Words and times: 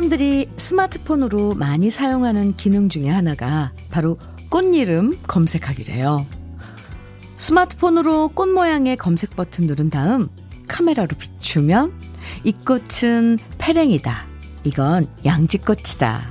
사람들이 0.00 0.48
스마트폰으로 0.56 1.52
많이 1.56 1.90
사용하는 1.90 2.56
기능 2.56 2.88
중에 2.88 3.10
하나가 3.10 3.70
바로 3.90 4.16
꽃 4.48 4.74
이름 4.74 5.18
검색하기래요. 5.26 6.24
스마트폰으로 7.36 8.28
꽃 8.28 8.48
모양의 8.48 8.96
검색 8.96 9.36
버튼 9.36 9.66
누른 9.66 9.90
다음 9.90 10.28
카메라로 10.68 11.08
비추면 11.18 11.92
이 12.44 12.52
꽃은 12.52 13.38
페랭이다. 13.58 14.24
이건 14.64 15.06
양지꽃이다. 15.26 16.22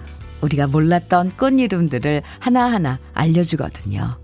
우리가 0.41 0.65
몰랐던 0.65 1.33
꽃 1.37 1.59
이름들을 1.59 2.23
하나하나 2.39 2.97
알려주거든요. 3.13 4.17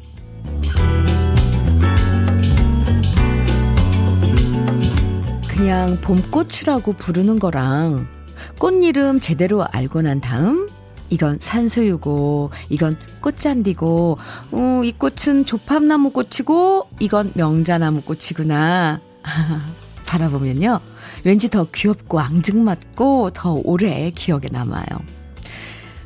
그냥 5.47 6.01
봄꽃이라고 6.01 6.93
부르는 6.93 7.37
거랑 7.37 8.14
꽃 8.57 8.83
이름 8.83 9.19
제대로 9.19 9.65
알고 9.65 10.01
난 10.01 10.21
다음 10.21 10.67
이건 11.09 11.37
산수유고 11.39 12.49
이건 12.69 12.97
꽃잔디고 13.21 14.17
어, 14.51 14.81
이 14.83 14.91
꽃은 14.91 15.45
조팝나무 15.45 16.11
꽃이고 16.11 16.89
이건 16.99 17.31
명자나무 17.35 18.01
꽃이구나. 18.01 18.99
바라보면요. 20.05 20.79
왠지 21.23 21.49
더 21.49 21.65
귀엽고 21.73 22.19
앙증맞고 22.19 23.31
더 23.33 23.53
오래 23.63 24.11
기억에 24.11 24.43
남아요. 24.51 24.85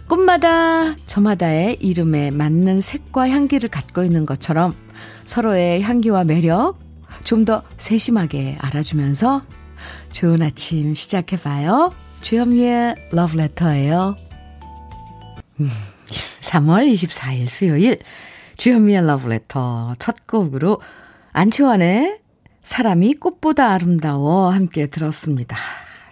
꽃마다 0.08 0.95
저마다의 1.06 1.78
이름에 1.81 2.31
맞는 2.31 2.81
색과 2.81 3.30
향기를 3.30 3.69
갖고 3.69 4.03
있는 4.03 4.25
것처럼 4.25 4.73
서로의 5.23 5.81
향기와 5.81 6.23
매력 6.23 6.80
좀 7.23 7.45
더 7.45 7.63
세심하게 7.78 8.58
알아주면서 8.59 9.44
좋은 10.11 10.41
아침 10.41 10.95
시작해봐요. 10.95 11.94
주현미의 12.22 12.95
러브레터예요. 13.12 14.16
3월 16.42 16.92
24일 16.92 17.50
수요일 17.50 17.98
주현미의 18.58 19.06
러브레터 19.06 19.94
첫 20.00 20.28
곡으로 20.28 20.81
안치환의 21.34 22.20
사람이 22.62 23.16
꽃보다 23.16 23.72
아름다워 23.72 24.50
함께 24.50 24.88
들었습니다. 24.88 25.58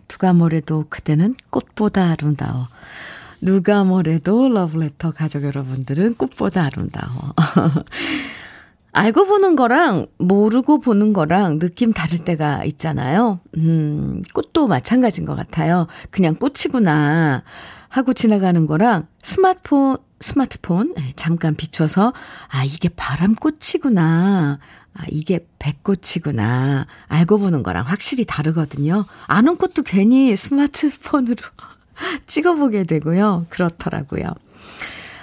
누가 0.08 0.34
뭐래도 0.34 0.86
그대는 0.90 1.36
꽃보다 1.50 2.12
아름다워. 2.12 2.68
누가 3.42 3.84
뭐래도 3.84 4.50
러브레터 4.50 5.12
가족 5.12 5.44
여러분들은 5.44 6.16
꽃보다 6.16 6.66
아름다워. 6.66 7.34
알고 8.98 9.26
보는 9.28 9.56
거랑 9.56 10.08
모르고 10.18 10.80
보는 10.80 11.14
거랑 11.14 11.60
느낌 11.60 11.94
다를 11.94 12.18
때가 12.18 12.64
있잖아요. 12.66 13.40
음, 13.56 14.24
꽃도 14.34 14.66
마찬가지인 14.66 15.28
것 15.28 15.36
같아요. 15.36 15.86
그냥 16.10 16.34
꽃이구나 16.34 17.44
하고 17.90 18.14
지나가는 18.14 18.66
거랑 18.66 19.06
스마트폰, 19.22 19.98
스마트폰 20.20 20.96
예, 21.00 21.14
잠깐 21.16 21.54
비춰서 21.56 22.12
아, 22.50 22.64
이게 22.64 22.90
바람꽃이구나. 22.90 24.58
아, 24.96 25.04
이게 25.12 25.46
백꽃이구나. 25.60 26.88
알고 27.08 27.38
보는 27.38 27.62
거랑 27.62 27.86
확실히 27.86 28.26
다르거든요. 28.26 29.06
아는 29.28 29.58
꽃도 29.58 29.84
괜히 29.84 30.36
스마트폰으로 30.36 31.36
찍어보게 32.26 32.86
되고요. 32.86 33.46
그렇더라고요. 33.50 34.26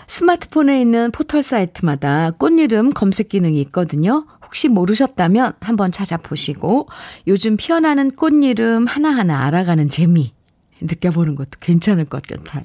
스마트폰에 0.06 0.80
있는 0.80 1.10
포털 1.10 1.42
사이트마다 1.42 2.30
꽃 2.32 2.58
이름 2.58 2.90
검색 2.90 3.28
기능이 3.28 3.60
있거든요. 3.62 4.26
혹시 4.44 4.68
모르셨다면 4.68 5.54
한번 5.60 5.90
찾아보시고 5.90 6.88
요즘 7.26 7.56
피어나는 7.56 8.12
꽃 8.12 8.32
이름 8.32 8.86
하나하나 8.86 9.44
알아가는 9.46 9.88
재미 9.88 10.32
느껴보는 10.80 11.34
것도 11.34 11.50
괜찮을 11.60 12.04
것 12.04 12.22
같아요. 12.22 12.64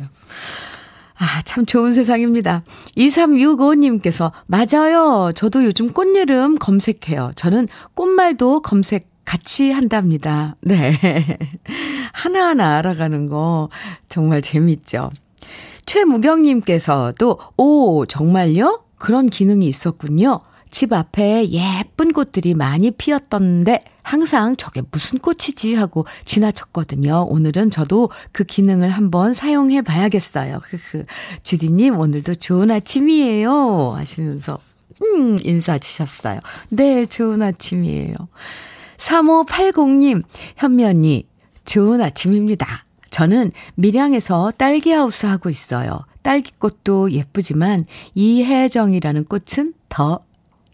아, 1.17 1.41
참 1.43 1.65
좋은 1.65 1.93
세상입니다. 1.93 2.63
2365님께서, 2.95 4.31
맞아요. 4.47 5.33
저도 5.35 5.65
요즘 5.65 5.91
꽃 5.91 6.15
이름 6.15 6.57
검색해요. 6.57 7.33
저는 7.35 7.67
꽃말도 7.93 8.61
검색 8.61 9.09
같이 9.25 9.71
한답니다. 9.71 10.55
네. 10.61 10.97
하나하나 12.13 12.77
알아가는 12.77 13.27
거 13.27 13.69
정말 14.07 14.41
재밌죠. 14.41 15.11
최무경님께서도, 15.89 17.39
오, 17.57 18.05
정말요? 18.05 18.83
그런 18.99 19.27
기능이 19.27 19.67
있었군요. 19.67 20.39
집 20.69 20.93
앞에 20.93 21.49
예쁜 21.49 22.13
꽃들이 22.13 22.53
많이 22.53 22.91
피었던데 22.91 23.79
항상 24.03 24.55
저게 24.55 24.83
무슨 24.91 25.17
꽃이지 25.17 25.73
하고 25.73 26.05
지나쳤거든요. 26.25 27.25
오늘은 27.27 27.71
저도 27.71 28.11
그 28.31 28.43
기능을 28.43 28.91
한번 28.91 29.33
사용해 29.33 29.81
봐야겠어요. 29.81 30.61
주디님 31.41 31.97
오늘도 31.97 32.35
좋은 32.35 32.69
아침이에요. 32.69 33.95
하시면서 33.97 34.59
음 35.01 35.37
인사 35.43 35.79
주셨어요. 35.79 36.39
네, 36.69 37.07
좋은 37.07 37.41
아침이에요. 37.41 38.13
3580님, 38.97 40.21
현미 40.57 40.85
언니, 40.85 41.25
좋은 41.65 41.99
아침입니다. 41.99 42.85
저는 43.09 43.51
밀양에서 43.75 44.51
딸기하우스 44.57 45.25
하고 45.25 45.49
있어요. 45.49 46.01
딸기꽃도 46.23 47.11
예쁘지만 47.11 47.85
이혜정이라는 48.15 49.25
꽃은 49.25 49.73
더 49.89 50.19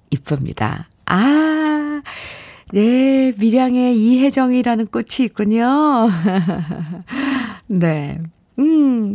이쁩니다. 0.10 0.90
아, 1.06 2.02
네, 2.72 3.32
밀양에 3.38 3.94
이혜정이라는 3.94 4.88
꽃이 4.88 5.26
있군요. 5.26 6.10
네, 7.68 8.20
음, 8.60 9.14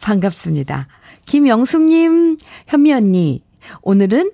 반갑습니다. 0.00 0.88
김영숙님, 1.26 2.36
현미 2.66 2.92
언니, 2.92 3.42
오늘은 3.82 4.30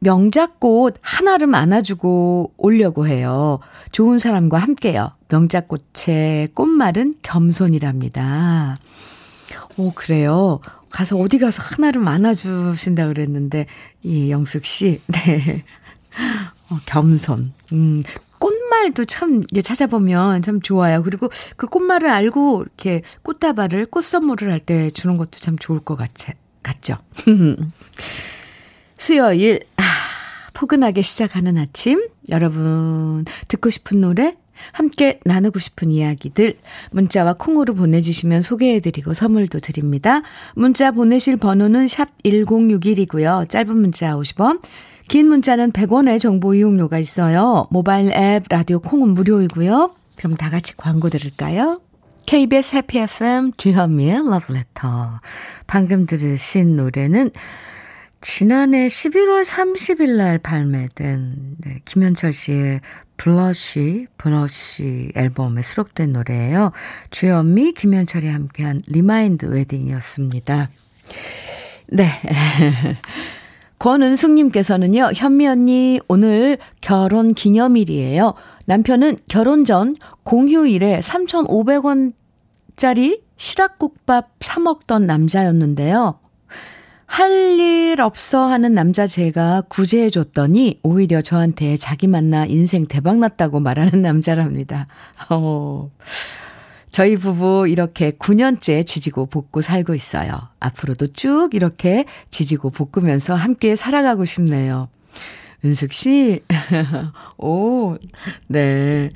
명작꽃 0.00 0.98
하나를 1.00 1.52
안아주고 1.54 2.52
오려고 2.58 3.06
해요. 3.06 3.58
좋은 3.90 4.18
사람과 4.18 4.58
함께요. 4.58 5.12
명작꽃의 5.34 6.48
꽃말은 6.54 7.16
겸손이랍니다. 7.22 8.78
오, 9.76 9.92
그래요. 9.92 10.60
가서 10.90 11.16
어디 11.18 11.38
가서 11.38 11.60
하나를 11.60 12.06
안아주신다 12.06 13.08
그랬는데, 13.08 13.66
이 14.04 14.30
영숙 14.30 14.64
씨, 14.64 15.00
네. 15.08 15.64
어, 16.70 16.78
겸손. 16.86 17.52
음, 17.72 18.04
꽃말도 18.38 19.06
참, 19.06 19.42
찾아보면 19.62 20.42
참 20.42 20.60
좋아요. 20.60 21.02
그리고 21.02 21.30
그 21.56 21.66
꽃말을 21.66 22.08
알고 22.08 22.62
이렇게 22.62 23.02
꽃다발을, 23.22 23.86
꽃 23.86 24.02
선물을 24.04 24.50
할 24.52 24.60
때 24.60 24.90
주는 24.90 25.16
것도 25.16 25.40
참 25.40 25.58
좋을 25.58 25.80
것 25.80 25.96
같, 25.96 26.10
같죠? 26.62 26.96
수요일, 28.96 29.60
아, 29.76 29.82
포근하게 30.52 31.02
시작하는 31.02 31.58
아침. 31.58 32.08
여러분, 32.28 33.24
듣고 33.48 33.70
싶은 33.70 34.00
노래, 34.00 34.36
함께 34.72 35.20
나누고 35.24 35.58
싶은 35.58 35.90
이야기들, 35.90 36.56
문자와 36.90 37.34
콩으로 37.34 37.74
보내주시면 37.74 38.42
소개해드리고 38.42 39.12
선물도 39.12 39.60
드립니다. 39.60 40.22
문자 40.54 40.90
보내실 40.90 41.36
번호는 41.36 41.88
샵 41.88 42.08
1061이고요. 42.24 43.48
짧은 43.48 43.80
문자 43.80 44.14
50원, 44.14 44.60
긴 45.08 45.28
문자는 45.28 45.72
100원의 45.72 46.20
정보 46.20 46.54
이용료가 46.54 46.98
있어요. 46.98 47.66
모바일 47.70 48.12
앱, 48.12 48.44
라디오 48.48 48.80
콩은 48.80 49.10
무료이고요. 49.10 49.94
그럼 50.16 50.36
다 50.36 50.50
같이 50.50 50.76
광고 50.76 51.08
들을까요? 51.08 51.80
KBS 52.26 52.76
해피 52.76 52.98
FM 53.00 53.52
주현미의 53.56 54.30
러브레터. 54.30 55.20
방금 55.66 56.06
들으신 56.06 56.76
노래는 56.76 57.30
지난해 58.24 58.86
11월 58.86 59.44
30일 59.44 60.16
날 60.16 60.38
발매된 60.38 61.56
네, 61.58 61.80
김현철 61.84 62.32
씨의 62.32 62.80
Blush, 63.18 64.06
Brush 64.16 65.12
앨범에 65.14 65.60
수록된 65.60 66.14
노래예요. 66.14 66.72
주현미, 67.10 67.74
김현철이 67.74 68.26
함께한 68.26 68.80
Remind 68.86 69.44
Wedding이었습니다. 69.44 70.70
네. 71.88 72.08
권은숙님께서는요, 73.78 75.10
현미 75.14 75.46
언니, 75.46 76.00
오늘 76.08 76.56
결혼 76.80 77.34
기념일이에요. 77.34 78.32
남편은 78.64 79.18
결혼 79.28 79.66
전 79.66 79.96
공휴일에 80.22 81.00
3,500원짜리 81.00 83.20
시락국밥 83.36 84.30
사먹던 84.40 85.06
남자였는데요. 85.06 86.23
할 87.16 87.44
일 87.94 88.00
없어 88.00 88.46
하는 88.46 88.74
남자 88.74 89.06
제가 89.06 89.62
구제해줬더니 89.68 90.80
오히려 90.82 91.22
저한테 91.22 91.76
자기 91.76 92.08
만나 92.08 92.44
인생 92.44 92.86
대박 92.86 93.20
났다고 93.20 93.60
말하는 93.60 94.02
남자랍니다. 94.02 94.88
어, 95.30 95.88
저희 96.90 97.16
부부 97.16 97.68
이렇게 97.68 98.10
9년째 98.10 98.84
지지고 98.84 99.26
볶고 99.26 99.60
살고 99.60 99.94
있어요. 99.94 100.32
앞으로도 100.58 101.12
쭉 101.12 101.50
이렇게 101.52 102.04
지지고 102.30 102.70
볶으면서 102.70 103.36
함께 103.36 103.76
살아가고 103.76 104.24
싶네요. 104.24 104.88
은숙 105.64 105.92
씨, 105.92 106.42
오, 107.38 107.96
네. 108.48 109.10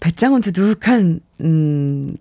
배짱은 0.00 0.40
두둑한, 0.40 1.20
음, 1.42 2.16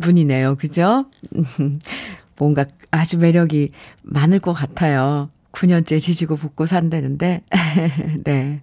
분이네요. 0.00 0.56
그죠? 0.56 1.06
뭔가 2.38 2.64
아주 2.90 3.18
매력이 3.18 3.70
많을 4.02 4.38
것 4.38 4.52
같아요. 4.52 5.28
9년째 5.52 6.00
지지고 6.00 6.36
볶고 6.36 6.66
산다는데, 6.66 7.42
네. 8.24 8.62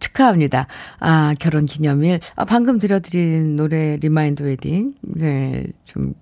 축하합니다. 0.00 0.66
아, 0.98 1.34
결혼 1.38 1.64
기념일. 1.64 2.18
아, 2.34 2.44
방금 2.44 2.78
들려드린 2.78 3.54
노래 3.56 3.96
Remind 3.96 4.42
Wedding. 4.42 4.94
네, 5.00 5.66
좀, 5.84 6.14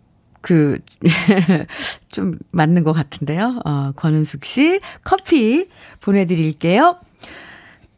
그, 0.43 0.79
좀 2.13 2.35
맞는 2.51 2.83
것 2.83 2.93
같은데요. 2.93 3.61
어, 3.65 3.93
권은숙 3.97 4.45
씨 4.45 4.81
커피 5.03 5.69
보내드릴게요. 6.01 6.97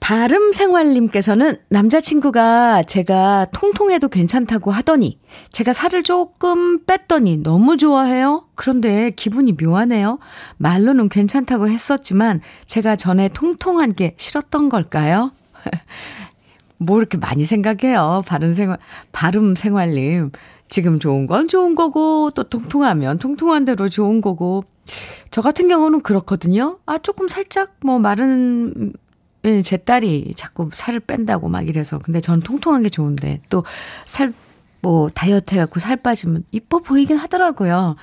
발음생활님께서는 0.03 1.59
남자친구가 1.69 2.83
제가 2.83 3.47
통통해도 3.53 4.09
괜찮다고 4.09 4.73
하더니 4.73 5.21
제가 5.53 5.73
살을 5.73 6.03
조금 6.03 6.85
뺐더니 6.85 7.37
너무 7.37 7.77
좋아해요. 7.77 8.49
그런데 8.57 9.13
기분이 9.13 9.53
묘하네요. 9.53 10.19
말로는 10.57 11.09
괜찮다고 11.09 11.69
했었지만 11.69 12.41
제가 12.67 12.97
전에 12.97 13.29
통통한 13.29 13.95
게 13.95 14.15
싫었던 14.17 14.71
걸까요? 14.71 15.31
뭐 16.79 16.99
이렇게 16.99 17.17
많이 17.17 17.45
생각해요. 17.45 18.23
발음 18.27 18.55
생활, 18.55 18.79
발음 19.13 19.55
생활님. 19.55 20.33
지금 20.69 20.99
좋은 20.99 21.27
건 21.29 21.47
좋은 21.47 21.75
거고, 21.77 22.31
또 22.35 22.45
통통하면 22.45 23.19
통통한 23.19 23.65
대로 23.65 23.89
좋은 23.89 24.21
거고. 24.21 24.65
저 25.31 25.43
같은 25.43 25.69
경우는 25.69 26.01
그렇거든요. 26.01 26.79
아, 26.87 26.99
조금 26.99 27.29
살짝 27.29 27.77
뭐 27.85 27.99
마른 27.99 28.93
예, 29.45 29.63
제 29.63 29.77
딸이 29.77 30.35
자꾸 30.37 30.71
살을 30.73 31.01
뺀다고 31.01 31.49
막 31.49 31.69
이래서. 31.69 31.99
근데 31.99 32.21
전 32.21 32.41
통통한 32.41 32.83
게 32.83 32.89
좋은데 32.89 33.41
또 33.51 33.65
살, 34.05 34.33
뭐 34.81 35.09
다이어트 35.09 35.55
해갖고 35.55 35.81
살 35.81 35.97
빠지면 35.97 36.45
이뻐 36.53 36.79
보이긴 36.79 37.17
하더라고요. 37.17 37.95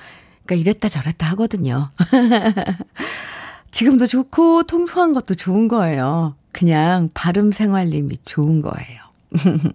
그러니까 0.44 0.54
이랬다 0.54 0.88
저랬다 0.88 1.28
하거든요. 1.30 1.90
지금도 3.70 4.06
좋고 4.06 4.64
통통한 4.64 5.12
것도 5.12 5.34
좋은 5.34 5.68
거예요. 5.68 6.34
그냥 6.52 7.08
발음 7.14 7.52
생활님이 7.52 8.18
좋은 8.24 8.60
거예요. 8.60 9.00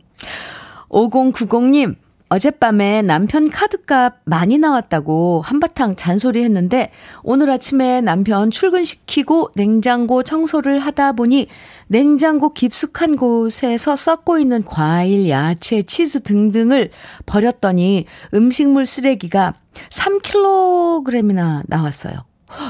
5090님, 0.90 1.96
어젯밤에 2.28 3.04
남편 3.04 3.50
카드값 3.50 4.22
많이 4.26 4.58
나왔다고 4.58 5.44
한바탕 5.46 5.96
잔소리 5.96 6.44
했는데 6.44 6.92
오늘 7.22 7.52
아침에 7.52 8.02
남편 8.02 8.50
출근시키고 8.50 9.52
냉장고 9.56 10.24
청소를 10.24 10.80
하다 10.80 11.14
보니 11.14 11.48
냉장고 11.88 12.54
깊숙한 12.54 13.16
곳에서 13.16 13.96
썩고 13.96 14.40
있는 14.40 14.66
과일, 14.66 15.30
야채, 15.30 15.84
치즈 15.84 16.22
등등을 16.22 16.90
버렸더니 17.28 18.06
음식물 18.34 18.88
쓰레기가 18.88 19.54
3kg이나 19.92 21.62
나왔어요. 21.68 22.16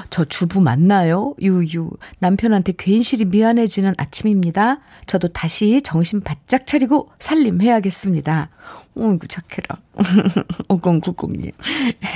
저 0.09 0.25
주부 0.25 0.61
맞나요? 0.61 1.35
유유. 1.41 1.91
남편한테 2.19 2.73
괜시리 2.77 3.25
미안해지는 3.25 3.93
아침입니다. 3.97 4.79
저도 5.05 5.27
다시 5.29 5.81
정신 5.81 6.21
바짝 6.21 6.65
차리고 6.65 7.09
살림해야겠습니다. 7.19 8.49
어이구, 8.97 9.27
착해라. 9.27 9.81
5090님. 10.69 11.51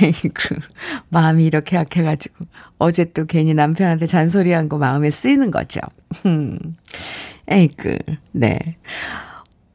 에이그, 0.02 0.56
마음이 1.10 1.44
이렇게 1.44 1.76
약해가지고, 1.76 2.46
어제 2.78 3.04
또 3.12 3.26
괜히 3.26 3.52
남편한테 3.54 4.06
잔소리한 4.06 4.68
거 4.68 4.78
마음에 4.78 5.10
쓰이는 5.10 5.50
거죠. 5.50 5.80
에이그, 7.50 7.98
네. 8.32 8.58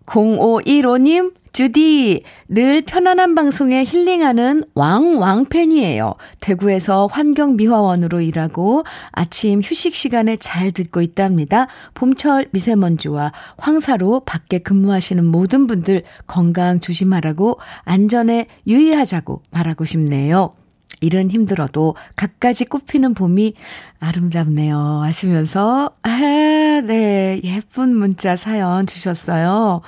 0515님, 0.05 1.33
주디, 1.55 2.23
늘 2.49 2.81
편안한 2.81 3.33
방송에 3.33 3.85
힐링하는 3.85 4.65
왕왕팬이에요. 4.73 6.15
대구에서 6.41 7.07
환경미화원으로 7.09 8.19
일하고 8.19 8.83
아침 9.13 9.61
휴식 9.61 9.95
시간에 9.95 10.35
잘 10.35 10.73
듣고 10.73 11.01
있답니다. 11.01 11.67
봄철 11.93 12.49
미세먼지와 12.51 13.31
황사로 13.57 14.25
밖에 14.25 14.59
근무하시는 14.59 15.23
모든 15.23 15.65
분들 15.65 16.03
건강 16.27 16.81
조심하라고 16.81 17.59
안전에 17.85 18.47
유의하자고 18.67 19.43
말하고 19.51 19.85
싶네요. 19.85 20.51
일은 21.05 21.29
힘들어도 21.31 21.95
갖가지 22.15 22.65
꽃피는 22.65 23.13
봄이 23.13 23.53
아름답네요. 23.99 25.01
하시면서, 25.03 25.91
아, 26.03 26.81
네, 26.85 27.39
예쁜 27.43 27.95
문자 27.95 28.35
사연 28.35 28.85
주셨어요. 28.85 29.81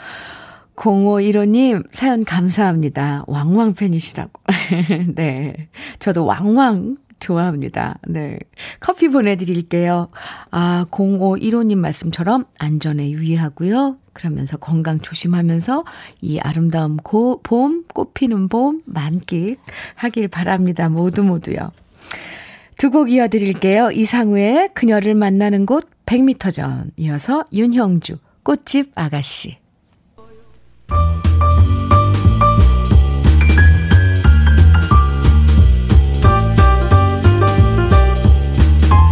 0515님, 0.75 1.83
사연 1.91 2.23
감사합니다. 2.23 3.23
왕왕 3.27 3.73
팬이시라고. 3.73 4.31
네. 5.15 5.69
저도 5.99 6.25
왕왕 6.25 6.97
좋아합니다. 7.19 7.97
네. 8.07 8.37
커피 8.79 9.07
보내드릴게요. 9.07 10.09
아, 10.51 10.85
0515님 10.91 11.77
말씀처럼 11.77 12.45
안전에 12.59 13.09
유의하고요. 13.09 13.97
그러면서 14.17 14.57
건강 14.57 14.99
조심하면서 14.99 15.85
이 16.21 16.39
아름다운 16.39 16.97
고, 16.97 17.39
봄, 17.43 17.83
꽃피는 17.93 18.49
봄 18.49 18.81
만끽 18.85 19.57
하길 19.95 20.27
바랍니다. 20.27 20.89
모두 20.89 21.23
모두요. 21.23 21.71
두 22.79 22.89
곡 22.89 23.11
이어드릴게요. 23.11 23.91
이상우의 23.91 24.71
그녀를 24.73 25.13
만나는 25.13 25.65
곳 25.67 25.87
100m 26.07 26.51
전 26.53 26.91
이어서 26.97 27.43
윤형주 27.53 28.17
꽃집 28.43 28.91
아가씨 28.95 29.57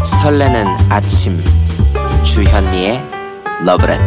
설레는 0.04 0.66
아침 0.90 1.38
주현미의 2.24 3.00
러브레터 3.66 4.06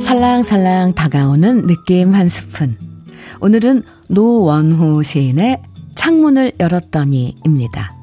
살랑살랑 0.00 0.94
다가오는 0.94 1.66
느낌 1.66 2.14
한 2.14 2.28
스푼 2.28 2.76
오늘은 3.40 3.82
노원호 4.08 5.02
시인의 5.02 5.62
창문을 5.94 6.52
열었더니입니다. 6.60 7.94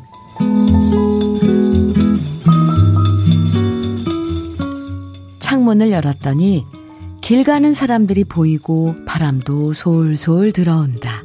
창문을 5.39 5.91
열었더니 5.91 6.65
길 7.21 7.43
가는 7.43 7.73
사람들이 7.73 8.23
보이고 8.23 8.95
바람도 9.05 9.73
솔솔 9.73 10.51
들어온다. 10.51 11.23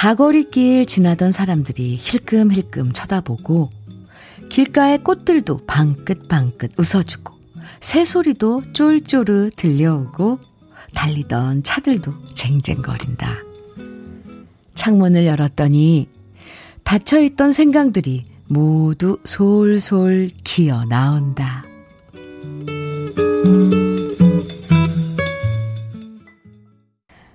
사거리길 0.00 0.86
지나던 0.86 1.30
사람들이 1.30 1.98
힐끔힐끔 2.00 2.90
쳐다보고 2.92 3.68
길가의 4.48 5.04
꽃들도 5.04 5.66
방긋방긋 5.66 6.72
웃어주고 6.78 7.34
새소리도 7.80 8.72
쫄쫄르 8.72 9.50
들려오고 9.54 10.38
달리던 10.94 11.64
차들도 11.64 12.14
쟁쟁거린다. 12.34 13.40
창문을 14.72 15.26
열었더니 15.26 16.08
닫혀있던 16.82 17.52
생강들이 17.52 18.24
모두 18.48 19.18
솔솔 19.26 20.30
기어 20.42 20.86
나온다. 20.86 21.62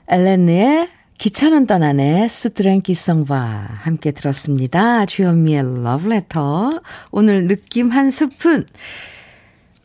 엘렌의 0.07 0.94
기차는 1.17 1.65
떠나네 1.65 2.27
스트랭키성과 2.27 3.35
함께 3.79 4.11
들었습니다. 4.11 5.05
주현미의 5.05 5.83
러브레터 5.83 6.81
오늘 7.11 7.47
느낌 7.47 7.89
한 7.89 8.09
스푼 8.09 8.65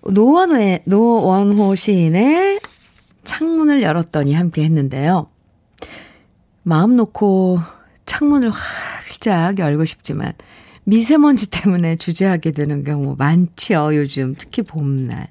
노원호의 0.03 0.83
노원호 0.87 1.75
시인의 1.77 2.61
창문을 3.25 3.81
열었더니 3.83 4.35
함께 4.35 4.65
했는데요. 4.65 5.29
마음 6.63 6.97
놓고 6.97 7.61
창문을 8.07 8.51
활짝 8.51 9.59
열고 9.59 9.85
싶지만 9.85 10.33
미세먼지 10.85 11.49
때문에 11.49 11.97
주저하게 11.97 12.51
되는 12.51 12.83
경우 12.83 13.15
많지요. 13.17 13.95
요즘 13.95 14.35
특히 14.37 14.63
봄날. 14.63 15.29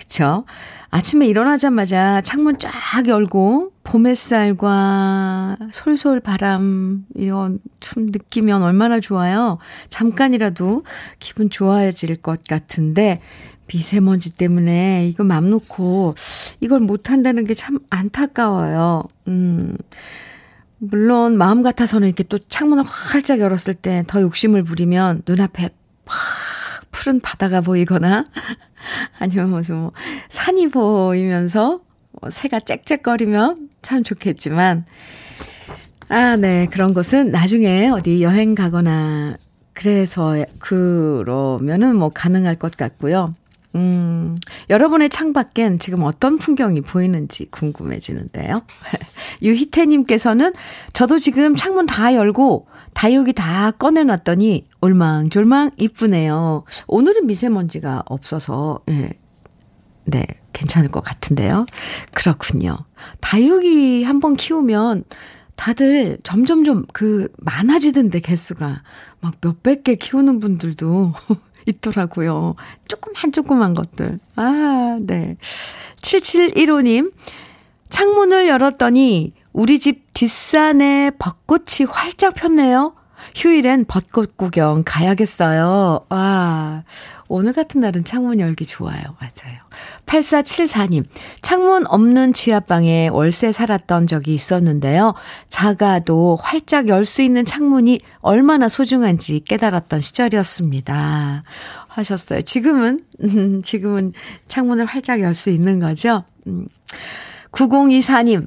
그쵸? 0.00 0.44
아침에 0.88 1.26
일어나자마자 1.26 2.22
창문 2.22 2.58
쫙 2.58 2.70
열고 3.06 3.72
봄 3.84 4.06
햇살과 4.06 5.58
솔솔 5.72 6.20
바람 6.20 7.04
이런 7.14 7.58
참 7.80 8.06
느끼면 8.06 8.62
얼마나 8.62 8.98
좋아요. 8.98 9.58
잠깐이라도 9.90 10.84
기분 11.18 11.50
좋아질 11.50 12.16
것 12.22 12.42
같은데 12.48 13.20
미세먼지 13.66 14.32
때문에 14.36 15.06
이거 15.06 15.22
맘 15.22 15.50
놓고 15.50 16.14
이걸 16.60 16.80
못 16.80 17.10
한다는 17.10 17.44
게 17.44 17.54
참 17.54 17.78
안타까워요. 17.90 19.04
음. 19.28 19.76
물론 20.78 21.36
마음 21.36 21.62
같아서는 21.62 22.08
이렇게 22.08 22.24
또 22.24 22.38
창문을 22.38 22.84
활짝 22.84 23.38
열었을 23.38 23.74
때 23.74 24.02
더 24.06 24.22
욕심을 24.22 24.62
부리면 24.64 25.22
눈앞에 25.28 25.68
푸른 26.90 27.20
바다가 27.20 27.60
보이거나, 27.60 28.24
아니면 29.18 29.50
무슨 29.50 29.76
뭐, 29.76 29.92
산이 30.28 30.68
보이면서, 30.68 31.80
뭐 32.20 32.30
새가 32.30 32.60
짹짹거리면 32.60 33.68
참 33.82 34.02
좋겠지만, 34.02 34.84
아, 36.08 36.36
네. 36.36 36.66
그런 36.70 36.92
것은 36.92 37.30
나중에 37.30 37.88
어디 37.88 38.22
여행 38.22 38.54
가거나, 38.54 39.36
그래서, 39.74 40.44
그러면은 40.58 41.96
뭐 41.96 42.10
가능할 42.10 42.56
것 42.56 42.76
같고요. 42.76 43.34
음, 43.76 44.36
여러분의 44.68 45.10
창밖엔 45.10 45.78
지금 45.78 46.02
어떤 46.02 46.38
풍경이 46.38 46.80
보이는지 46.80 47.46
궁금해지는데요. 47.50 48.62
유희태님께서는 49.42 50.52
저도 50.92 51.18
지금 51.20 51.54
창문 51.54 51.86
다 51.86 52.14
열고 52.14 52.66
다육이 52.94 53.32
다 53.32 53.70
꺼내놨더니 53.70 54.66
올망졸망 54.80 55.70
이쁘네요. 55.78 56.64
오늘은 56.86 57.26
미세먼지가 57.26 58.04
없어서, 58.06 58.80
예. 58.90 59.10
네, 60.04 60.26
괜찮을 60.52 60.90
것 60.90 61.02
같은데요. 61.02 61.66
그렇군요. 62.12 62.76
다육이 63.20 64.02
한번 64.04 64.34
키우면 64.34 65.04
다들 65.56 66.18
점점점 66.22 66.86
그 66.92 67.28
많아지던데 67.38 68.20
개수가 68.20 68.82
막 69.20 69.34
몇백 69.40 69.84
개 69.84 69.94
키우는 69.94 70.40
분들도 70.40 71.12
있더라고요. 71.66 72.54
조금만 72.88 73.32
조그만 73.32 73.74
것들. 73.74 74.18
아, 74.36 74.98
네. 75.00 75.36
7715님, 76.00 77.12
창문을 77.90 78.48
열었더니 78.48 79.34
우리 79.52 79.78
집 79.78 80.12
뒷산에 80.14 81.12
벚꽃이 81.18 81.86
활짝 81.88 82.34
폈네요. 82.34 82.94
휴일엔 83.36 83.84
벚꽃 83.84 84.38
구경 84.38 84.82
가야겠어요. 84.86 86.06
와, 86.08 86.84
오늘 87.28 87.52
같은 87.52 87.82
날은 87.82 88.02
창문 88.04 88.40
열기 88.40 88.64
좋아요. 88.64 89.02
맞아요. 89.20 89.58
8474님, 90.06 91.04
창문 91.42 91.86
없는 91.86 92.32
지하방에 92.32 93.08
월세 93.08 93.52
살았던 93.52 94.06
적이 94.06 94.32
있었는데요. 94.34 95.14
작아도 95.50 96.38
활짝 96.40 96.88
열 96.88 97.04
수 97.04 97.20
있는 97.20 97.44
창문이 97.44 98.00
얼마나 98.20 98.70
소중한지 98.70 99.40
깨달았던 99.40 100.00
시절이었습니다. 100.00 101.42
하셨어요. 101.88 102.40
지금은, 102.42 103.04
음, 103.22 103.62
지금은 103.62 104.12
창문을 104.48 104.86
활짝 104.86 105.20
열 105.20 105.34
수 105.34 105.50
있는 105.50 105.78
거죠? 105.78 106.24
음. 106.46 106.68
9024님, 107.52 108.46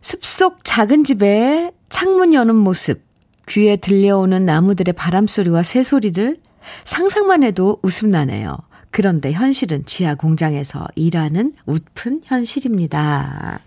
숲속 0.00 0.64
작은 0.64 1.04
집에 1.04 1.70
창문 1.88 2.34
여는 2.34 2.54
모습, 2.54 3.02
귀에 3.48 3.76
들려오는 3.76 4.44
나무들의 4.44 4.94
바람소리와 4.94 5.62
새소리들, 5.62 6.38
상상만 6.84 7.42
해도 7.42 7.78
웃음 7.82 8.10
나네요. 8.10 8.56
그런데 8.90 9.32
현실은 9.32 9.84
지하 9.86 10.14
공장에서 10.14 10.86
일하는 10.96 11.54
웃픈 11.66 12.20
현실입니다. 12.24 13.60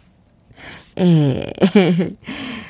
에, 0.99 1.51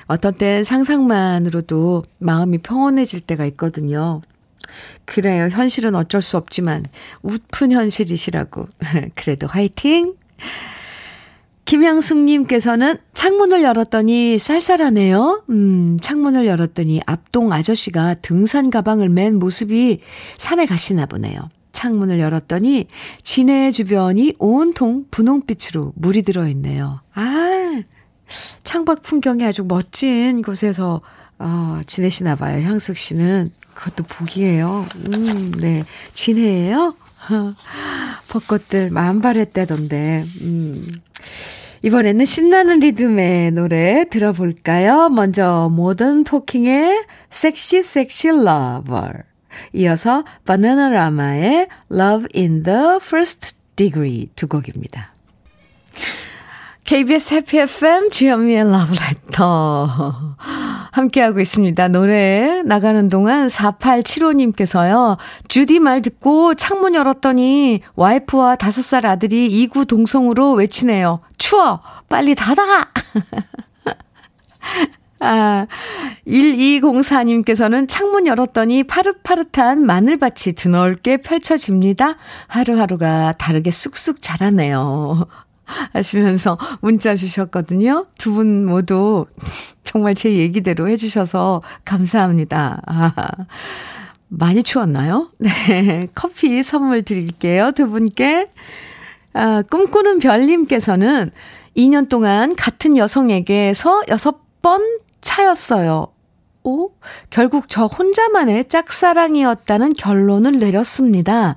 어떤 0.08 0.34
땐 0.34 0.64
상상만으로도 0.64 2.04
마음이 2.20 2.60
평온해질 2.60 3.22
때가 3.22 3.46
있거든요. 3.48 4.22
그래요. 5.06 5.50
현실은 5.50 5.96
어쩔 5.96 6.22
수 6.22 6.38
없지만 6.38 6.86
웃픈 7.22 7.72
현실이시라고. 7.72 8.68
그래도 9.16 9.48
화이팅! 9.48 10.16
김양숙님께서는 11.66 12.98
창문을 13.14 13.64
열었더니 13.64 14.38
쌀쌀하네요. 14.38 15.44
음, 15.50 15.98
창문을 16.02 16.46
열었더니 16.46 17.02
앞동 17.06 17.54
아저씨가 17.54 18.16
등산 18.16 18.70
가방을 18.70 19.10
맨 19.10 19.40
모습이 19.40 20.00
산에 20.38 20.66
가시나 20.66 21.06
보네요. 21.06 21.50
창문을 21.72 22.20
열었더니 22.20 22.88
진해 23.24 23.72
주변이 23.72 24.34
온통 24.40 25.06
분홍빛으로 25.10 25.94
물이 25.96 26.22
들어있네요. 26.24 27.02
아, 27.16 27.82
창밖 28.64 29.02
풍경이 29.02 29.44
아주 29.46 29.64
멋진 29.64 30.42
곳에서 30.42 31.02
어, 31.40 31.82
지내시나 31.86 32.36
봐요. 32.36 32.62
향숙 32.64 32.98
씨는. 32.98 33.52
그것도 33.74 34.04
복이에요. 34.04 34.86
음, 35.08 35.52
네. 35.60 35.84
진해예요? 36.14 36.96
벚꽃들 38.30 38.90
만발했대던데. 38.90 40.26
음. 40.42 40.92
이번에는 41.84 42.24
신나는 42.24 42.80
리듬의 42.80 43.52
노래 43.52 44.06
들어볼까요? 44.10 45.10
먼저 45.10 45.70
모던 45.72 46.24
토킹의 46.24 47.04
섹시 47.30 47.84
섹시 47.84 48.30
러버 48.30 49.12
이어서 49.74 50.24
바나나라마의 50.46 51.68
Love 51.92 52.28
in 52.36 52.64
the 52.64 52.96
First 53.02 53.58
Degree 53.76 54.30
두 54.36 54.48
곡입니다. 54.48 55.14
KBS 56.86 57.34
Happy 57.34 57.60
FM 57.60 58.10
주현미의 58.10 58.70
러브레터 58.70 60.36
함께하고 60.92 61.40
있습니다. 61.40 61.88
노래 61.88 62.62
나가는 62.64 63.08
동안 63.08 63.48
4875님께서요. 63.48 65.18
주디 65.48 65.80
말 65.80 66.02
듣고 66.02 66.56
창문 66.56 66.94
열었더니 66.94 67.82
와이프와 67.96 68.58
5살 68.58 69.06
아들이 69.06 69.48
이구 69.48 69.86
동성으로 69.86 70.54
외치네요. 70.54 71.22
추워! 71.38 71.80
빨리 72.10 72.36
닫아! 72.36 72.62
아, 75.20 75.68
1204님께서는 76.28 77.88
창문 77.88 78.28
열었더니 78.28 78.84
파릇파릇한 78.84 79.86
마늘밭이 79.86 80.56
드넓게 80.58 81.18
펼쳐집니다. 81.18 82.18
하루하루가 82.48 83.32
다르게 83.38 83.72
쑥쑥 83.72 84.22
자라네요. 84.22 85.26
하시면서 85.66 86.58
문자 86.82 87.16
주셨거든요. 87.16 88.08
두 88.18 88.34
분 88.34 88.66
모두 88.66 89.26
정말 89.84 90.16
제 90.16 90.34
얘기대로 90.34 90.90
해주셔서 90.90 91.62
감사합니다. 91.86 92.82
아, 92.88 93.12
많이 94.28 94.64
추웠나요? 94.64 95.30
네. 95.38 96.08
커피 96.16 96.64
선물 96.64 97.04
드릴게요. 97.04 97.72
두 97.72 97.88
분께. 97.88 98.50
아, 99.34 99.62
꿈꾸는 99.70 100.20
별님께서는 100.20 101.32
2년 101.78 102.10
동안 102.10 102.56
같은 102.56 102.98
여성에게서 102.98 104.04
6번 104.08 105.00
차였어요. 105.22 106.08
오? 106.64 106.92
결국 107.30 107.66
저 107.68 107.86
혼자만의 107.86 108.66
짝사랑이었다는 108.66 109.94
결론을 109.94 110.60
내렸습니다. 110.60 111.56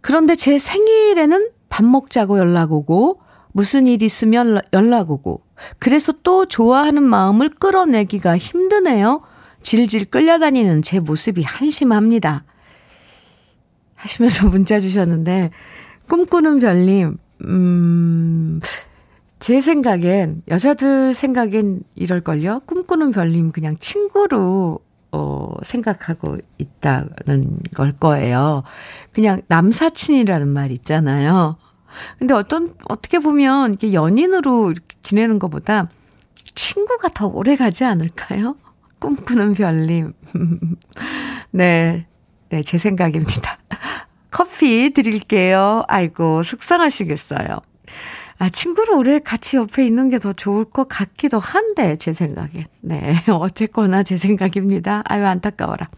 그런데 0.00 0.34
제 0.36 0.58
생일에는 0.58 1.50
밥 1.72 1.86
먹자고 1.86 2.38
연락 2.38 2.70
오고, 2.70 3.22
무슨 3.52 3.86
일 3.86 4.02
있으면 4.02 4.60
연락 4.74 5.10
오고, 5.10 5.40
그래서 5.78 6.12
또 6.22 6.44
좋아하는 6.44 7.02
마음을 7.02 7.48
끌어내기가 7.48 8.36
힘드네요. 8.36 9.22
질질 9.62 10.10
끌려다니는 10.10 10.82
제 10.82 11.00
모습이 11.00 11.42
한심합니다. 11.42 12.44
하시면서 13.94 14.48
문자 14.52 14.80
주셨는데, 14.80 15.50
꿈꾸는 16.10 16.58
별님, 16.58 17.16
음, 17.46 18.60
제 19.38 19.62
생각엔, 19.62 20.42
여자들 20.48 21.14
생각엔 21.14 21.84
이럴걸요? 21.94 22.60
꿈꾸는 22.66 23.12
별님 23.12 23.50
그냥 23.50 23.78
친구로, 23.78 24.80
어, 25.12 25.52
생각하고 25.62 26.38
있다는 26.58 27.58
걸 27.74 27.92
거예요. 27.92 28.62
그냥 29.12 29.42
남사친이라는 29.48 30.48
말 30.48 30.72
있잖아요. 30.72 31.56
근데 32.18 32.32
어떤, 32.32 32.74
어떻게 32.88 33.18
보면 33.18 33.74
이게 33.74 33.92
연인으로 33.92 34.70
이렇게 34.70 34.96
지내는 35.02 35.38
것보다 35.38 35.88
친구가 36.54 37.08
더 37.10 37.26
오래 37.26 37.56
가지 37.56 37.84
않을까요? 37.84 38.56
꿈꾸는 38.98 39.52
별님. 39.52 40.14
네. 41.50 42.06
네, 42.48 42.62
제 42.62 42.78
생각입니다. 42.78 43.58
커피 44.30 44.90
드릴게요. 44.90 45.84
아이고, 45.88 46.42
속상하시겠어요. 46.42 47.60
아, 48.42 48.48
친구를 48.48 48.94
오래 48.94 49.20
같이 49.20 49.56
옆에 49.56 49.86
있는 49.86 50.08
게 50.08 50.18
더 50.18 50.32
좋을 50.32 50.64
것 50.64 50.88
같기도 50.88 51.38
한데, 51.38 51.94
제 51.96 52.12
생각엔. 52.12 52.64
네. 52.80 53.14
어쨌거나 53.30 54.02
제 54.02 54.16
생각입니다. 54.16 55.04
아유, 55.06 55.24
안타까워라. 55.24 55.88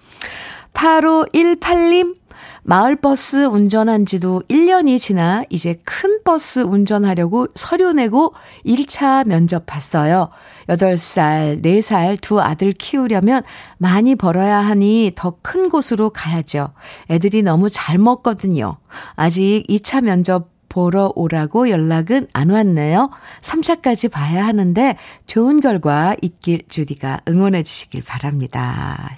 8518님, 0.75 2.17
마을버스 2.65 3.47
운전한 3.47 4.05
지도 4.05 4.43
1년이 4.51 4.99
지나 5.01 5.45
이제 5.49 5.81
큰 5.85 6.23
버스 6.23 6.59
운전하려고 6.61 7.47
서류 7.55 7.93
내고 7.95 8.35
1차 8.67 9.27
면접 9.27 9.65
봤어요. 9.67 10.29
8살, 10.69 11.63
4살 11.63 12.21
두 12.21 12.41
아들 12.43 12.73
키우려면 12.73 13.43
많이 13.79 14.17
벌어야 14.17 14.59
하니 14.59 15.13
더 15.15 15.37
큰 15.43 15.69
곳으로 15.71 16.11
가야죠. 16.11 16.73
애들이 17.11 17.43
너무 17.43 17.71
잘 17.71 17.97
먹거든요. 17.99 18.77
아직 19.15 19.65
2차 19.69 20.03
면접 20.03 20.54
보러 20.75 21.13
오라고 21.15 21.71
연락은 21.71 22.27
안 22.33 22.51
왔네요. 22.51 23.11
3차까지 23.41 24.11
봐야 24.11 24.45
하는데 24.45 24.97
좋은 25.29 25.61
결과 25.61 26.17
있길 26.21 26.63
주디가 26.69 27.21
응원해 27.29 27.63
주시길 27.63 28.03
바랍니다. 28.03 29.15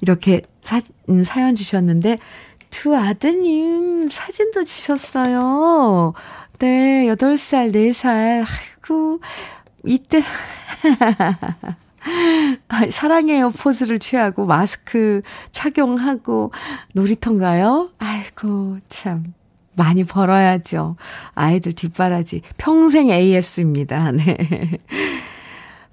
이렇게 0.00 0.42
사, 0.60 0.80
음, 1.08 1.22
사연 1.22 1.54
주셨는데 1.54 2.18
두 2.70 2.96
아드님 2.96 4.10
사진도 4.10 4.64
주셨어요. 4.64 6.14
네, 6.58 7.06
8살, 7.06 7.72
4살. 7.72 8.44
아이고, 8.44 9.20
이때 9.84 10.20
사랑해요 12.90 13.50
포즈를 13.50 14.00
취하고 14.00 14.46
마스크 14.46 15.22
착용하고 15.52 16.50
놀이터인가요? 16.94 17.90
아이고 17.98 18.78
참 18.88 19.34
많이 19.78 20.04
벌어야죠. 20.04 20.96
아이들 21.34 21.72
뒷바라지 21.72 22.42
평생 22.58 23.08
AS입니다. 23.08 24.12
네. 24.12 24.36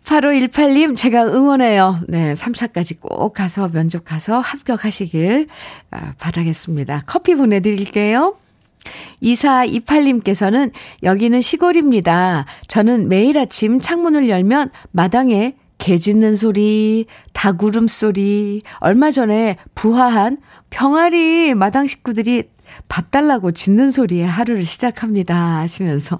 8518님, 0.03 0.95
제가 0.95 1.25
응원해요. 1.25 1.99
네, 2.07 2.33
3차까지 2.33 2.99
꼭 2.99 3.33
가서 3.33 3.69
면접 3.69 4.05
가서 4.05 4.39
합격하시길 4.39 5.47
아, 5.89 6.13
바라겠습니다. 6.19 7.03
커피 7.07 7.33
보내드릴게요. 7.33 8.35
2428님께서는 9.23 10.71
여기는 11.01 11.41
시골입니다. 11.41 12.45
저는 12.67 13.09
매일 13.09 13.37
아침 13.39 13.79
창문을 13.79 14.29
열면 14.29 14.69
마당에 14.91 15.55
개 15.79 15.97
짖는 15.97 16.35
소리, 16.35 17.05
닭 17.33 17.63
울음 17.63 17.87
소리, 17.87 18.61
얼마 18.79 19.11
전에 19.11 19.57
부화한 19.73 20.37
병아리 20.69 21.53
마당 21.55 21.87
식구들이 21.87 22.43
밥 22.87 23.11
달라고 23.11 23.51
짖는 23.51 23.91
소리에 23.91 24.23
하루를 24.23 24.65
시작합니다. 24.65 25.57
하시면서 25.57 26.19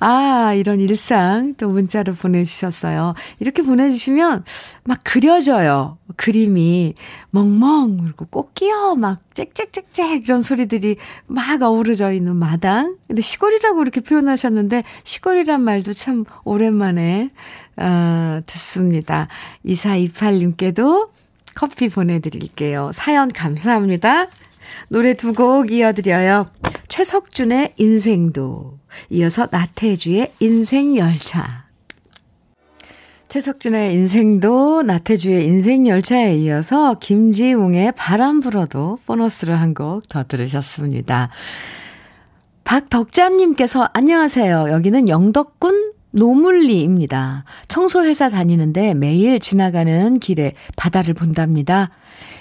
아, 0.00 0.52
이런 0.54 0.80
일상 0.80 1.54
또 1.54 1.68
문자로 1.68 2.14
보내주셨어요. 2.14 3.14
이렇게 3.38 3.62
보내주시면 3.62 4.44
막 4.84 5.00
그려져요. 5.04 5.98
그림이 6.16 6.94
멍멍, 7.30 7.98
그리고 7.98 8.26
꽃기어 8.26 8.96
막 8.96 9.20
짹짹짹짹 9.34 10.22
이런 10.22 10.42
소리들이 10.42 10.96
막 11.26 11.62
어우러져 11.62 12.12
있는 12.12 12.36
마당. 12.36 12.96
근데 13.06 13.22
시골이라고 13.22 13.82
이렇게 13.82 14.00
표현하셨는데 14.00 14.82
시골이란 15.04 15.62
말도 15.62 15.92
참 15.92 16.24
오랜만에 16.44 17.30
어, 17.76 18.40
듣습니다. 18.46 19.28
2428님께도 19.64 21.10
커피 21.54 21.88
보내드릴게요. 21.88 22.90
사연 22.92 23.30
감사합니다. 23.32 24.26
노래 24.88 25.14
두 25.14 25.32
곡 25.34 25.70
이어드려요. 25.70 26.46
최석준의 26.88 27.74
인생도, 27.76 28.78
이어서 29.10 29.48
나태주의 29.50 30.32
인생열차. 30.40 31.64
최석준의 33.28 33.92
인생도, 33.94 34.82
나태주의 34.82 35.44
인생열차에 35.46 36.36
이어서 36.38 36.94
김지웅의 36.98 37.92
바람 37.96 38.38
불어도 38.40 38.98
보너스로 39.06 39.54
한 39.54 39.74
곡 39.74 40.08
더 40.08 40.22
들으셨습니다. 40.22 41.30
박덕자님께서 42.64 43.90
안녕하세요. 43.92 44.70
여기는 44.70 45.08
영덕군 45.08 45.92
노물리입니다. 46.12 47.44
청소회사 47.66 48.30
다니는데 48.30 48.94
매일 48.94 49.40
지나가는 49.40 50.18
길에 50.20 50.52
바다를 50.76 51.12
본답니다. 51.12 51.90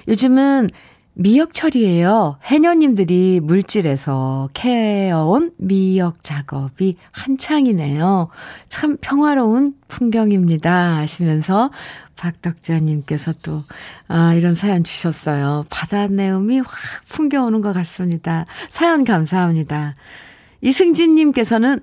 요즘은 0.08 0.70
미역철이에요. 1.16 2.38
해녀님들이 2.44 3.40
물질에서 3.44 4.50
캐어온 4.54 5.52
미역 5.58 6.24
작업이 6.24 6.98
한창이네요. 7.12 8.30
참 8.68 8.98
평화로운 9.00 9.76
풍경입니다. 9.88 10.98
하시면서 10.98 11.72
박덕자님께서 12.16 13.34
또, 13.44 13.64
아, 14.08 14.34
이런 14.34 14.56
사연 14.56 14.84
주셨어요. 14.84 15.66
바다 15.70 16.08
내음이 16.08 16.60
확 16.60 16.68
풍겨오는 17.10 17.62
것 17.62 17.74
같습니다. 17.74 18.46
사연 18.70 19.04
감사합니다. 19.04 19.96
이승진님께서는 20.62 21.80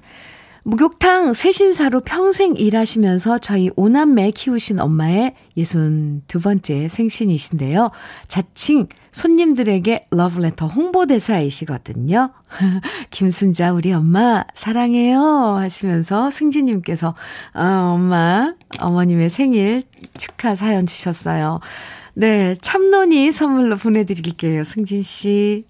목욕탕 0.63 1.33
세신사로 1.33 2.01
평생 2.01 2.55
일하시면서 2.55 3.39
저희 3.39 3.71
오남매 3.77 4.33
키우신 4.33 4.79
엄마의 4.79 5.35
62번째 5.57 6.89
생신이신데요. 6.89 7.91
자칭 8.29 8.87
손님들에게 9.13 10.07
러브레터 10.11 10.67
홍보대사이시거든요. 10.67 12.33
김순자 13.11 13.73
우리 13.73 13.93
엄마 13.93 14.45
사랑해요 14.55 15.21
하시면서 15.61 16.31
승지님께서 16.31 17.15
어, 17.55 17.63
엄마 17.95 18.55
어머님의 18.79 19.31
생일 19.31 19.85
축하 20.17 20.55
사연 20.55 20.87
주셨어요. 20.87 21.61
네, 22.15 22.55
참론이 22.61 23.33
선물로 23.33 23.77
보내드릴게요. 23.77 24.65
승진 24.65 25.03
씨. 25.03 25.65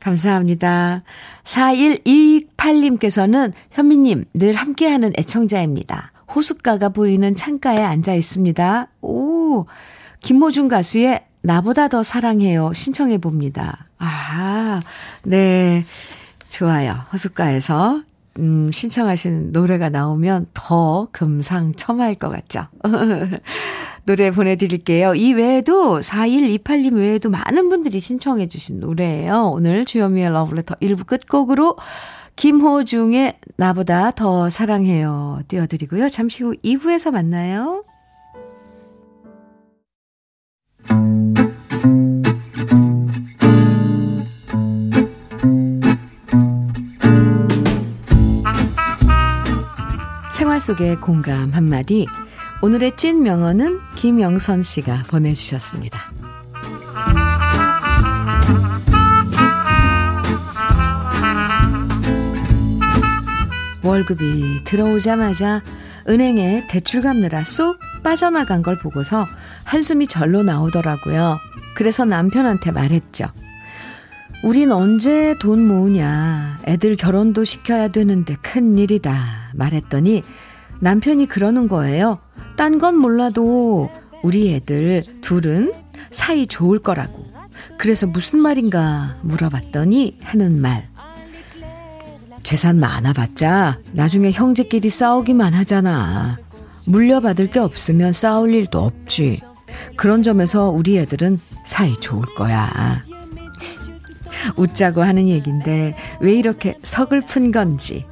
감사합니다. 0.00 1.02
4128님께서는 1.44 3.52
현미님 3.70 4.24
늘 4.34 4.54
함께하는 4.54 5.12
애청자입니다. 5.18 6.12
호숫가가 6.34 6.90
보이는 6.90 7.34
창가에 7.34 7.82
앉아 7.82 8.14
있습니다. 8.14 8.88
오, 9.00 9.64
김모준 10.20 10.68
가수의 10.68 11.24
나보다 11.42 11.88
더 11.88 12.02
사랑해요. 12.02 12.72
신청해 12.74 13.18
봅니다. 13.18 13.86
아, 13.98 14.80
네. 15.22 15.84
좋아요. 16.50 17.04
호숫가에서 17.12 18.02
음, 18.38 18.70
신청하신 18.72 19.52
노래가 19.52 19.88
나오면 19.88 20.46
더 20.54 21.08
금상첨화일 21.12 22.16
것 22.16 22.30
같죠? 22.30 22.68
노래 24.06 24.30
보내드릴게요. 24.30 25.14
이 25.14 25.34
외에도 25.34 26.00
4128님 26.00 26.96
외에도 26.96 27.28
많은 27.28 27.68
분들이 27.68 28.00
신청해 28.00 28.48
주신 28.48 28.80
노래예요. 28.80 29.50
오늘 29.52 29.84
주현미의 29.84 30.32
러브레터 30.32 30.76
1부 30.76 31.06
끝곡으로 31.06 31.76
김호중의 32.36 33.34
나보다 33.56 34.12
더 34.12 34.48
사랑해요 34.48 35.40
띄워드리고요. 35.48 36.08
잠시 36.08 36.44
후 36.44 36.54
2부에서 36.64 37.10
만나요. 37.10 37.84
생활 50.58 50.60
속의 50.60 50.96
공감 50.96 51.50
한마디 51.52 52.06
오늘의 52.62 52.96
찐 52.96 53.22
명언은 53.22 53.78
김영선 53.94 54.62
씨가 54.62 55.04
보내주셨습니다. 55.08 56.12
월급이 63.84 64.64
들어오자마자 64.64 65.62
은행에 66.08 66.66
대출 66.68 67.02
갚느라 67.02 67.44
쏙 67.44 67.78
빠져나간 68.02 68.62
걸 68.62 68.78
보고서 68.78 69.26
한숨이 69.64 70.08
절로 70.08 70.42
나오더라고요. 70.42 71.38
그래서 71.76 72.04
남편한테 72.04 72.72
말했죠. 72.72 73.26
우린 74.42 74.72
언제 74.72 75.34
돈 75.40 75.66
모으냐. 75.66 76.58
애들 76.64 76.96
결혼도 76.96 77.44
시켜야 77.44 77.88
되는데 77.88 78.36
큰일이다. 78.36 79.52
말했더니 79.54 80.22
남편이 80.80 81.26
그러는 81.26 81.68
거예요. 81.68 82.18
딴 82.56 82.78
건 82.78 82.96
몰라도 82.96 83.90
우리 84.22 84.54
애들 84.54 85.04
둘은 85.20 85.72
사이 86.10 86.46
좋을 86.46 86.78
거라고. 86.80 87.26
그래서 87.78 88.06
무슨 88.06 88.40
말인가 88.40 89.16
물어봤더니 89.22 90.16
하는 90.22 90.60
말. 90.60 90.88
재산 92.42 92.78
많아봤자 92.78 93.78
나중에 93.92 94.30
형제끼리 94.30 94.90
싸우기만 94.90 95.54
하잖아. 95.54 96.38
물려받을 96.86 97.50
게 97.50 97.58
없으면 97.58 98.12
싸울 98.12 98.54
일도 98.54 98.78
없지. 98.80 99.40
그런 99.96 100.22
점에서 100.22 100.70
우리 100.70 100.98
애들은 100.98 101.40
사이 101.64 101.94
좋을 101.94 102.22
거야. 102.34 103.00
웃자고 104.56 105.02
하는 105.02 105.28
얘긴데 105.28 105.96
왜 106.20 106.32
이렇게 106.32 106.78
서글픈 106.82 107.52
건지. 107.52 108.06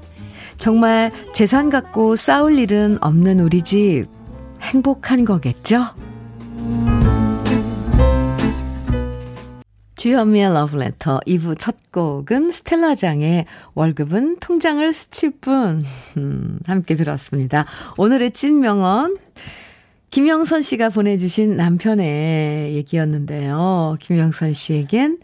정말 0.58 1.12
재산 1.32 1.70
갖고 1.70 2.16
싸울 2.16 2.58
일은 2.58 2.98
없는 3.00 3.40
우리 3.40 3.62
집 3.62 4.06
행복한 4.60 5.24
거겠죠? 5.24 5.84
주현미의 9.96 10.52
러브레터 10.52 11.20
2부 11.26 11.58
첫 11.58 11.90
곡은 11.90 12.50
스텔라장의 12.52 13.46
월급은 13.74 14.36
통장을 14.40 14.92
스칠 14.92 15.32
뿐 15.40 15.84
음, 16.16 16.58
함께 16.66 16.94
들었습니다. 16.94 17.66
오늘의 17.96 18.32
찐 18.32 18.60
명언 18.60 19.16
김영선 20.10 20.62
씨가 20.62 20.90
보내주신 20.90 21.56
남편의 21.56 22.74
얘기였는데요. 22.74 23.96
김영선 24.00 24.52
씨에겐 24.52 25.18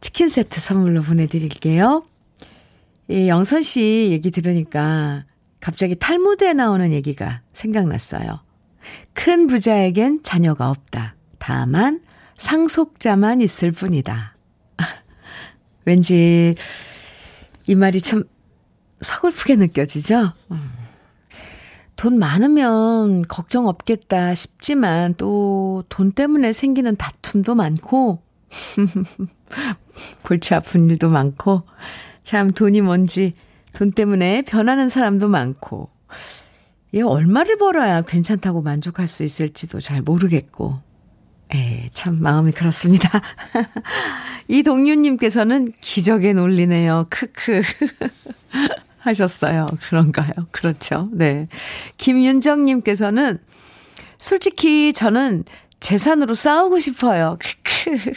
치킨 0.00 0.28
세트 0.28 0.60
선물로 0.60 1.02
보내드릴게요. 1.02 2.04
이 3.10 3.28
영선 3.28 3.62
씨 3.62 4.08
얘기 4.12 4.30
들으니까 4.30 5.24
갑자기 5.58 5.96
탈무드에 5.96 6.52
나오는 6.52 6.92
얘기가 6.92 7.42
생각났어요. 7.52 8.40
큰 9.12 9.46
부자에겐 9.46 10.22
자녀가 10.22 10.70
없다. 10.70 11.16
다만 11.38 12.00
상속자만 12.38 13.40
있을 13.40 13.72
뿐이다. 13.72 14.36
왠지 15.84 16.54
이 17.66 17.74
말이 17.74 18.00
참 18.00 18.24
서글프게 19.00 19.56
느껴지죠? 19.56 20.32
음. 20.52 20.70
돈 21.96 22.18
많으면 22.18 23.22
걱정 23.28 23.66
없겠다 23.66 24.34
싶지만 24.34 25.14
또 25.14 25.84
돈 25.88 26.12
때문에 26.12 26.52
생기는 26.52 26.96
다툼도 26.96 27.54
많고 27.54 28.22
골치 30.22 30.54
아픈 30.54 30.84
일도 30.86 31.10
많고 31.10 31.62
참 32.22 32.50
돈이 32.50 32.80
뭔지 32.80 33.34
돈 33.74 33.92
때문에 33.92 34.42
변하는 34.42 34.88
사람도 34.88 35.28
많고 35.28 35.90
얘 36.94 37.02
얼마를 37.02 37.56
벌어야 37.56 38.02
괜찮다고 38.02 38.62
만족할 38.62 39.06
수 39.06 39.22
있을지도 39.22 39.80
잘 39.80 40.02
모르겠고 40.02 40.80
에, 41.52 41.90
참 41.92 42.20
마음이 42.20 42.52
그렇습니다. 42.52 43.10
이동윤님께서는 44.48 45.72
기적의 45.80 46.34
논리네요. 46.34 47.06
크크. 47.10 47.62
하셨어요. 48.98 49.66
그런가요? 49.82 50.30
그렇죠. 50.50 51.08
네. 51.12 51.48
김윤정님께서는 51.96 53.38
솔직히 54.16 54.92
저는 54.92 55.44
재산으로 55.80 56.34
싸우고 56.34 56.78
싶어요. 56.78 57.36
크크. 57.40 58.12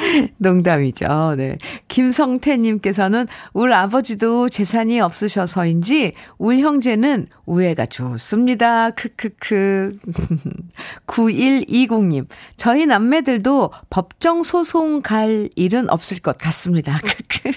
농담이죠. 0.38 1.34
네. 1.36 1.58
김성태님께서는 1.88 3.26
울 3.52 3.72
아버지도 3.72 4.48
재산이 4.48 5.00
없으셔서인지 5.00 6.12
울 6.38 6.58
형제는 6.58 7.26
우애가 7.46 7.86
좋습니다. 7.86 8.90
크크크. 8.90 9.98
9120님. 11.06 12.26
저희 12.56 12.86
남매들도 12.86 13.70
법정 13.90 14.42
소송 14.42 15.02
갈 15.02 15.48
일은 15.56 15.90
없을 15.90 16.18
것 16.18 16.38
같습니다. 16.38 16.98
크크. 17.28 17.52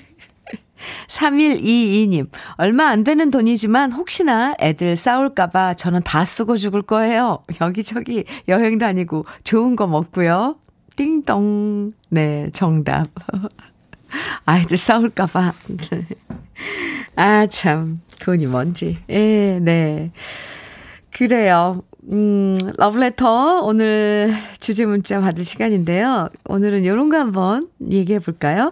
3122님, 1.08 2.28
얼마 2.58 2.88
안 2.88 3.06
되는 3.06 3.30
돈이지만 3.30 3.94
혹시나 3.94 4.54
애들 4.60 4.98
싸울까봐 4.98 5.76
저는 5.76 6.02
다 6.02 6.26
쓰고 6.26 6.58
죽을 6.58 6.82
거예요. 6.82 7.42
여기저기 7.62 8.26
여행 8.50 8.78
다니고 8.78 9.26
좋은 9.46 9.78
거 9.78 9.88
먹고요. 9.88 10.58
띵동. 10.96 11.94
네, 12.10 12.50
정답. 12.54 13.08
아이들 14.46 14.78
싸울까봐. 14.78 15.54
아, 17.16 17.48
참. 17.48 18.02
돈이 18.22 18.46
뭔지. 18.48 18.98
예, 19.10 19.60
네. 19.62 20.12
그래요. 21.12 21.84
음, 22.12 22.58
러브레터 22.78 23.62
오늘 23.64 24.34
주제 24.60 24.86
문자 24.86 25.20
받을 25.20 25.44
시간인데요. 25.44 26.30
오늘은 26.46 26.86
요런 26.86 27.10
거 27.10 27.18
한번 27.18 27.68
얘기해 27.90 28.20
볼까요? 28.20 28.72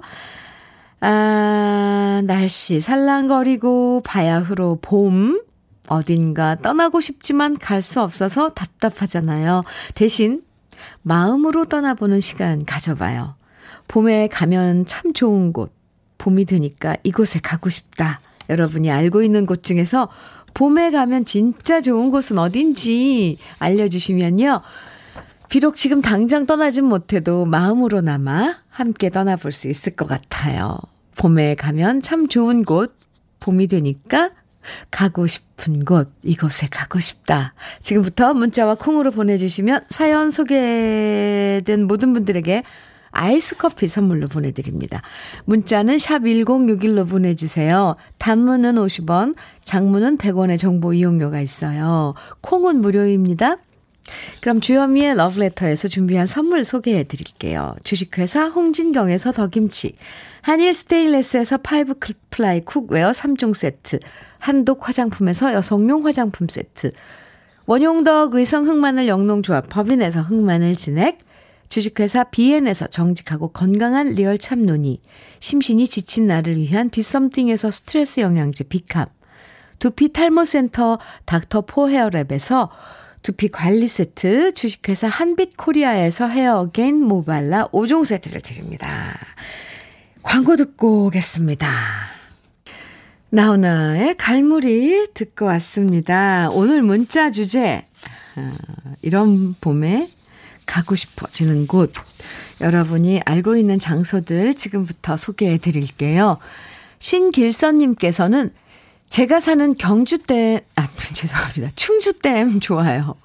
아, 0.99 2.21
날씨 2.25 2.79
살랑거리고 2.81 4.01
바야흐로 4.05 4.79
봄. 4.81 5.41
어딘가 5.87 6.55
떠나고 6.55 7.01
싶지만 7.01 7.57
갈 7.57 7.81
수 7.81 8.01
없어서 8.01 8.49
답답하잖아요. 8.51 9.63
대신 9.95 10.41
마음으로 11.01 11.65
떠나보는 11.65 12.21
시간 12.21 12.65
가져봐요. 12.65 13.35
봄에 13.87 14.27
가면 14.27 14.85
참 14.85 15.13
좋은 15.13 15.53
곳. 15.53 15.73
봄이 16.17 16.45
되니까 16.45 16.97
이곳에 17.03 17.39
가고 17.39 17.69
싶다. 17.69 18.19
여러분이 18.49 18.91
알고 18.91 19.23
있는 19.23 19.45
곳 19.45 19.63
중에서 19.63 20.09
봄에 20.53 20.91
가면 20.91 21.25
진짜 21.25 21.81
좋은 21.81 22.11
곳은 22.11 22.37
어딘지 22.37 23.37
알려주시면요. 23.59 24.61
비록 25.49 25.75
지금 25.75 26.01
당장 26.01 26.45
떠나진 26.45 26.85
못해도 26.85 27.45
마음으로나마 27.45 28.55
함께 28.69 29.09
떠나볼 29.09 29.51
수 29.51 29.67
있을 29.67 29.95
것 29.95 30.07
같아요. 30.07 30.77
봄에 31.17 31.55
가면 31.55 32.01
참 32.01 32.27
좋은 32.27 32.63
곳, 32.63 32.95
봄이 33.39 33.67
되니까 33.67 34.31
가고 34.89 35.27
싶은 35.27 35.85
곳, 35.85 36.11
이곳에 36.23 36.67
가고 36.69 36.99
싶다. 36.99 37.53
지금부터 37.81 38.33
문자와 38.33 38.75
콩으로 38.75 39.11
보내주시면 39.11 39.85
사연 39.89 40.31
소개된 40.31 41.85
모든 41.87 42.13
분들에게 42.13 42.63
아이스 43.11 43.57
커피 43.57 43.87
선물로 43.87 44.27
보내드립니다. 44.27 45.01
문자는 45.45 45.99
샵 45.99 46.19
1061로 46.19 47.07
보내주세요. 47.07 47.95
단문은 48.17 48.75
50원, 48.75 49.35
장문은 49.63 50.17
100원의 50.17 50.57
정보 50.57 50.93
이용료가 50.93 51.41
있어요. 51.41 52.13
콩은 52.41 52.77
무료입니다. 52.77 53.57
그럼 54.41 54.59
주현미의 54.59 55.15
러브레터에서 55.15 55.87
준비한 55.87 56.25
선물 56.25 56.63
소개해 56.63 57.03
드릴게요. 57.03 57.75
주식회사 57.83 58.47
홍진경에서 58.47 59.31
더김치, 59.31 59.95
한일 60.41 60.73
스테인레스에서 60.73 61.57
five 61.57 61.95
ply 62.31 62.61
cookware 62.61 63.11
3종 63.11 63.53
세트, 63.53 63.99
한독 64.41 64.87
화장품에서 64.87 65.53
여성용 65.53 66.05
화장품 66.05 66.47
세트, 66.49 66.91
원용덕 67.67 68.33
의성 68.33 68.67
흑마늘 68.67 69.07
영농조합 69.07 69.69
법인에서 69.69 70.23
흑마늘 70.23 70.75
진액, 70.75 71.19
주식회사 71.69 72.25
비엔에서 72.25 72.87
정직하고 72.87 73.49
건강한 73.49 74.15
real 74.15 74.39
참논이, 74.39 74.99
심신이 75.39 75.87
지친 75.87 76.25
나를 76.25 76.57
위한 76.57 76.89
비썸띵에서 76.89 77.69
스트레스 77.69 78.19
영양제 78.19 78.63
비캄, 78.65 79.05
두피 79.77 80.09
탈모센터 80.09 80.97
닥터포 81.25 81.87
헤어랩에서 81.87 82.69
두피 83.21 83.47
관리 83.49 83.85
세트, 83.85 84.53
주식회사 84.53 85.07
한빛 85.07 85.55
코리아에서 85.55 86.27
헤어게인 86.27 87.03
모발라 87.03 87.67
5종 87.67 88.05
세트를 88.05 88.41
드립니다. 88.41 89.15
광고 90.23 90.55
듣고 90.55 91.05
오겠습니다. 91.05 92.20
나훈아의 93.33 94.15
갈무리 94.17 95.07
듣고 95.13 95.45
왔습니다. 95.45 96.49
오늘 96.51 96.81
문자 96.81 97.31
주제, 97.31 97.85
어, 98.35 98.53
이런 99.01 99.55
봄에 99.61 100.09
가고 100.65 100.97
싶어지는 100.97 101.65
곳. 101.65 101.93
여러분이 102.59 103.21
알고 103.23 103.55
있는 103.55 103.79
장소들 103.79 104.55
지금부터 104.55 105.15
소개해 105.15 105.59
드릴게요. 105.59 106.39
신길선님께서는 106.99 108.49
제가 109.09 109.39
사는 109.39 109.75
경주댐, 109.75 110.59
아, 110.75 110.89
죄송합니다. 111.13 111.69
충주댐 111.75 112.59
좋아요. 112.59 113.15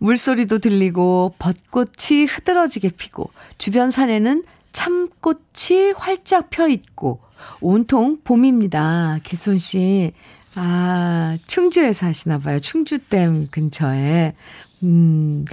물소리도 0.00 0.58
들리고 0.58 1.34
벚꽃이 1.38 2.26
흐드러지게 2.28 2.90
피고 2.90 3.30
주변 3.56 3.90
산에는 3.90 4.44
참꽃이 4.74 5.92
활짝 5.96 6.50
펴 6.50 6.68
있고 6.68 7.20
온통 7.60 8.18
봄입니다. 8.24 9.20
기손 9.22 9.56
씨. 9.56 10.12
아, 10.56 11.38
충주에 11.46 11.92
사시나 11.92 12.38
봐요. 12.38 12.60
충주댐 12.60 13.48
근처에. 13.50 14.34
음. 14.82 15.44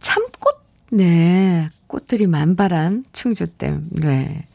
참꽃 0.00 0.62
네. 0.92 1.68
꽃들이 1.86 2.26
만발한 2.26 3.04
충주댐. 3.12 3.88
네. 3.90 4.46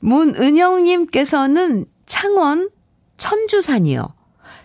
문은영 0.00 0.84
님께서는 0.84 1.86
창원 2.06 2.68
천주산이요. 3.16 4.08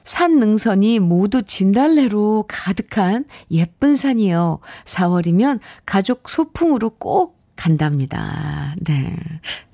산 0.04 0.40
능선이 0.40 1.00
모두 1.00 1.44
진달래로 1.44 2.46
가득한 2.48 3.26
예쁜 3.52 3.96
산이요. 3.96 4.60
4월이면 4.86 5.60
가족 5.86 6.30
소풍으로 6.30 6.92
꼭 6.92 7.33
간답니다. 7.56 8.76
네. 8.82 9.16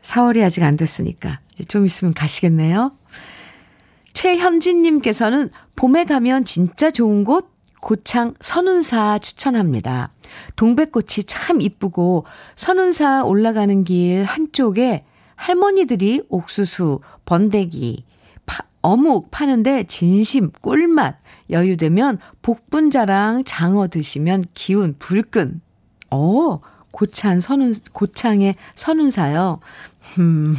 4월이 0.02 0.44
아직 0.44 0.64
안 0.64 0.78
됐으니까 0.78 1.40
좀 1.68 1.86
있으면 1.86 2.14
가시겠네요. 2.14 2.92
최현진님께서는 4.14 5.50
봄에 5.76 6.06
가면 6.06 6.44
진짜 6.46 6.92
좋은 6.92 7.24
곳 7.24 7.50
고창 7.82 8.34
선운사 8.42 9.20
추천합니다. 9.20 10.12
동백꽃이 10.56 11.24
참 11.26 11.62
이쁘고 11.62 12.26
선운사 12.56 13.24
올라가는 13.24 13.84
길 13.84 14.24
한쪽에 14.24 15.06
할머니들이 15.36 16.24
옥수수, 16.28 17.00
번데기, 17.26 18.04
파, 18.46 18.66
어묵 18.82 19.32
파는데 19.32 19.86
진심 19.86 20.52
꿀맛 20.62 21.16
여유되면 21.50 22.20
복분자랑 22.42 23.44
장어 23.46 23.88
드시면 23.88 24.46
기운 24.54 24.96
불끈. 25.00 25.62
어, 26.12 26.60
고창 26.92 27.40
선운, 27.40 27.74
고창의 27.94 28.56
선운사요. 28.76 29.60
음, 30.20 30.56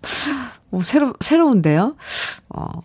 오, 0.70 0.82
새로, 0.82 1.14
새로운데요? 1.20 1.96
어, 2.50 2.82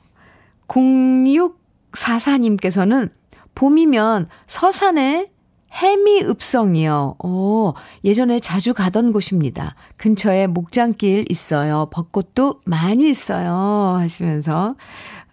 0644님께서는 0.67 3.11
봄이면 3.55 4.27
서산에 4.47 5.29
해미 5.71 6.23
읍성이요. 6.23 7.15
오, 7.23 7.73
예전에 8.03 8.39
자주 8.39 8.73
가던 8.73 9.11
곳입니다. 9.11 9.75
근처에 9.97 10.47
목장길 10.47 11.25
있어요. 11.29 11.87
벚꽃도 11.91 12.61
많이 12.65 13.07
있어요. 13.09 13.97
하시면서, 13.99 14.75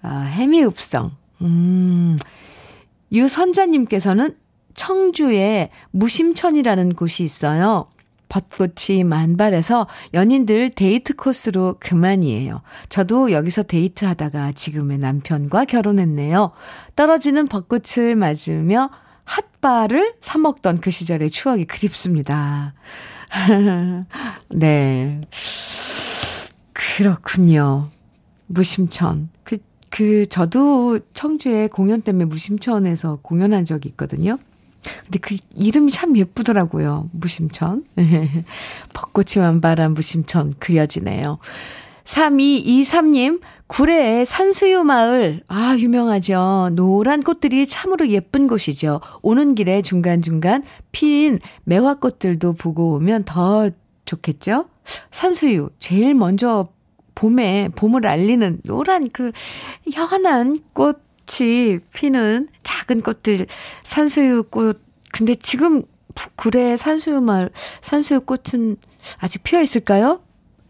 아, 0.02 0.20
해미 0.20 0.64
읍성. 0.64 1.12
음, 1.42 2.18
유선자님께서는 3.12 4.36
청주에 4.76 5.70
무심천이라는 5.90 6.94
곳이 6.94 7.24
있어요. 7.24 7.88
벚꽃이 8.28 9.04
만발해서 9.04 9.86
연인들 10.14 10.70
데이트 10.70 11.14
코스로 11.14 11.76
그만이에요. 11.80 12.62
저도 12.88 13.32
여기서 13.32 13.62
데이트하다가 13.62 14.52
지금의 14.52 14.98
남편과 14.98 15.64
결혼했네요. 15.64 16.50
떨어지는 16.96 17.46
벚꽃을 17.48 18.16
맞으며 18.16 18.90
핫바를 19.24 20.14
사 20.20 20.38
먹던 20.38 20.80
그 20.80 20.90
시절의 20.90 21.30
추억이 21.30 21.64
그립습니다. 21.64 22.74
네. 24.50 25.20
그렇군요. 26.72 27.90
무심천. 28.46 29.28
그, 29.44 29.58
그, 29.88 30.26
저도 30.26 31.00
청주에 31.14 31.68
공연 31.68 32.02
때문에 32.02 32.24
무심천에서 32.26 33.20
공연한 33.22 33.64
적이 33.64 33.88
있거든요. 33.90 34.38
근데 35.04 35.18
그 35.18 35.36
이름이 35.54 35.90
참 35.90 36.16
예쁘더라고요. 36.16 37.10
무심천. 37.12 37.84
벚꽃이 38.92 39.44
만발한 39.44 39.94
무심천 39.94 40.54
그려지네요. 40.58 41.38
3223님, 42.04 43.40
구례의 43.66 44.26
산수유 44.26 44.84
마을. 44.84 45.42
아, 45.48 45.76
유명하죠. 45.76 46.70
노란 46.72 47.22
꽃들이 47.22 47.66
참으로 47.66 48.08
예쁜 48.08 48.46
곳이죠. 48.46 49.00
오는 49.22 49.54
길에 49.56 49.82
중간중간 49.82 50.62
핀 50.92 51.40
매화꽃들도 51.64 52.54
보고 52.54 52.94
오면 52.94 53.24
더 53.24 53.70
좋겠죠? 54.04 54.66
산수유. 55.10 55.70
제일 55.80 56.14
먼저 56.14 56.68
봄에, 57.16 57.70
봄을 57.74 58.06
알리는 58.06 58.60
노란 58.64 59.10
그 59.10 59.32
연한 59.96 60.60
꽃 60.74 61.05
이 61.40 61.80
피는 61.92 62.48
작은 62.62 63.02
꽃들, 63.02 63.48
산수유 63.82 64.44
꽃. 64.44 64.80
근데 65.12 65.34
지금 65.34 65.82
구례 66.36 66.76
산수유 66.76 67.20
마을, 67.20 67.50
산수유 67.80 68.20
꽃은 68.20 68.76
아직 69.18 69.42
피어 69.42 69.60
있을까요? 69.60 70.20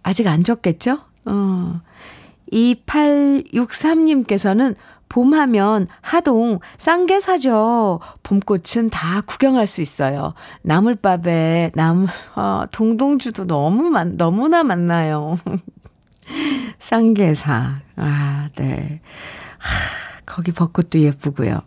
아직 0.02 0.26
안 0.26 0.42
졌겠죠? 0.44 0.98
어. 1.26 1.82
2863님께서는 2.52 4.76
봄하면 5.08 5.86
하동 6.00 6.60
쌍계 6.78 7.20
사죠. 7.20 8.00
봄꽃은 8.22 8.90
다 8.90 9.20
구경할 9.22 9.66
수 9.66 9.80
있어요. 9.80 10.34
나물밥에 10.62 11.72
남, 11.74 12.06
어, 12.34 12.64
동동주도 12.72 13.46
너무 13.46 13.90
많, 13.90 14.16
너무나 14.16 14.62
많나요. 14.62 15.38
쌍계사. 16.78 17.80
아, 17.96 18.48
네. 18.56 19.00
하, 19.58 20.05
거기 20.26 20.52
벚꽃도 20.52 20.98
예쁘고요. 20.98 21.60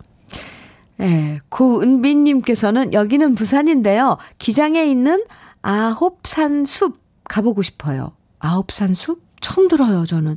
예, 1.00 1.04
네, 1.04 1.40
고은빈님께서는 1.48 2.92
여기는 2.92 3.34
부산인데요. 3.34 4.18
기장에 4.38 4.84
있는 4.84 5.24
아홉산 5.62 6.66
숲 6.66 7.00
가보고 7.24 7.62
싶어요. 7.62 8.12
아홉산 8.38 8.94
숲? 8.94 9.22
처음 9.40 9.68
들어요, 9.68 10.04
저는. 10.04 10.36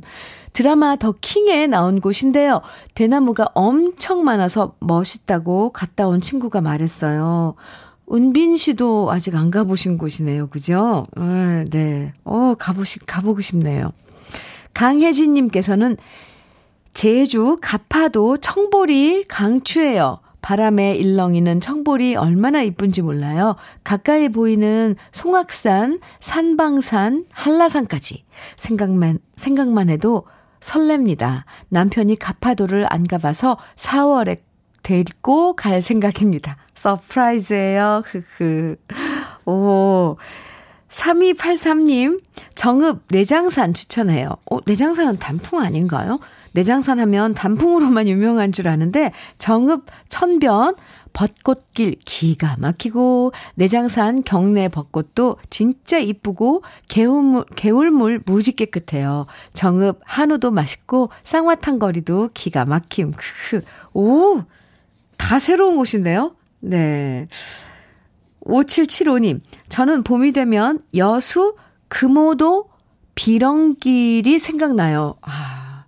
드라마 0.54 0.96
더 0.96 1.12
킹에 1.20 1.66
나온 1.66 2.00
곳인데요. 2.00 2.62
대나무가 2.94 3.48
엄청 3.54 4.24
많아서 4.24 4.76
멋있다고 4.80 5.70
갔다 5.70 6.06
온 6.06 6.20
친구가 6.20 6.60
말했어요. 6.60 7.54
은빈 8.12 8.56
씨도 8.56 9.10
아직 9.10 9.34
안 9.34 9.50
가보신 9.50 9.98
곳이네요. 9.98 10.48
그죠? 10.48 11.06
네, 11.16 11.64
네. 11.70 12.12
어, 12.24 12.54
가보시, 12.58 13.00
가보고 13.00 13.40
싶네요. 13.40 13.92
강혜진님께서는 14.74 15.96
제주 16.94 17.58
가파도 17.60 18.38
청보리 18.38 19.24
강추예요. 19.28 20.20
바람에 20.40 20.94
일렁이는 20.94 21.58
청볼이 21.58 22.16
얼마나 22.16 22.62
이쁜지 22.62 23.02
몰라요. 23.02 23.56
가까이 23.82 24.28
보이는 24.28 24.94
송악산, 25.10 26.00
산방산, 26.20 27.24
한라산까지 27.32 28.24
생각만 28.56 29.18
생각만 29.32 29.90
해도 29.90 30.26
설렙니다. 30.60 31.44
남편이 31.70 32.16
가파도를 32.18 32.86
안 32.90 33.06
가봐서 33.06 33.58
4월에 33.74 34.40
데리고 34.82 35.56
갈 35.56 35.82
생각입니다. 35.82 36.56
서프라이즈예요. 36.74 38.02
흐흐. 38.06 38.76
오. 39.46 40.16
3283님, 40.88 42.22
정읍 42.54 43.04
내장산 43.08 43.74
추천해요. 43.74 44.36
어, 44.50 44.58
내장산은 44.64 45.18
단풍 45.18 45.60
아닌가요? 45.60 46.20
내장산 46.52 47.00
하면 47.00 47.34
단풍으로만 47.34 48.06
유명한 48.08 48.52
줄 48.52 48.68
아는데 48.68 49.12
정읍 49.38 49.86
천변 50.08 50.76
벚꽃길 51.12 51.96
기가 52.04 52.56
막히고 52.58 53.32
내장산 53.54 54.24
경내 54.24 54.68
벚꽃도 54.68 55.38
진짜 55.48 55.98
이쁘고 55.98 56.62
개울물 56.88 57.44
개울물 57.54 58.20
무지 58.26 58.52
깨끗해요. 58.52 59.26
정읍 59.52 60.00
한우도 60.04 60.50
맛있고 60.50 61.10
쌍화탕 61.22 61.78
거리도 61.78 62.30
기가 62.34 62.64
막힘. 62.64 63.12
오, 63.94 64.42
다 65.16 65.38
새로운 65.38 65.76
곳인데요. 65.76 66.34
네. 66.60 67.28
5775님, 68.46 69.40
저는 69.68 70.02
봄이 70.02 70.32
되면 70.32 70.80
여수 70.96 71.56
금오도 71.88 72.70
비렁길이 73.14 74.38
생각나요. 74.38 75.14
아, 75.22 75.84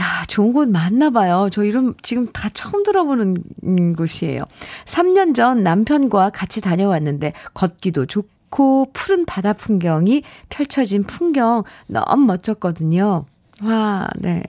야, 0.00 0.24
좋은 0.28 0.52
곳 0.52 0.68
많나 0.68 1.10
봐요. 1.10 1.48
저 1.52 1.64
이름 1.64 1.94
지금 2.02 2.26
다 2.32 2.48
처음 2.52 2.82
들어보는 2.82 3.94
곳이에요. 3.96 4.42
3년 4.86 5.34
전 5.34 5.62
남편과 5.62 6.30
같이 6.30 6.60
다녀왔는데 6.60 7.32
걷기도 7.54 8.06
좋고 8.06 8.90
푸른 8.92 9.24
바다 9.26 9.52
풍경이 9.52 10.22
펼쳐진 10.48 11.04
풍경 11.04 11.64
너무 11.86 12.24
멋졌거든요. 12.26 13.26
와, 13.62 14.08
네. 14.16 14.42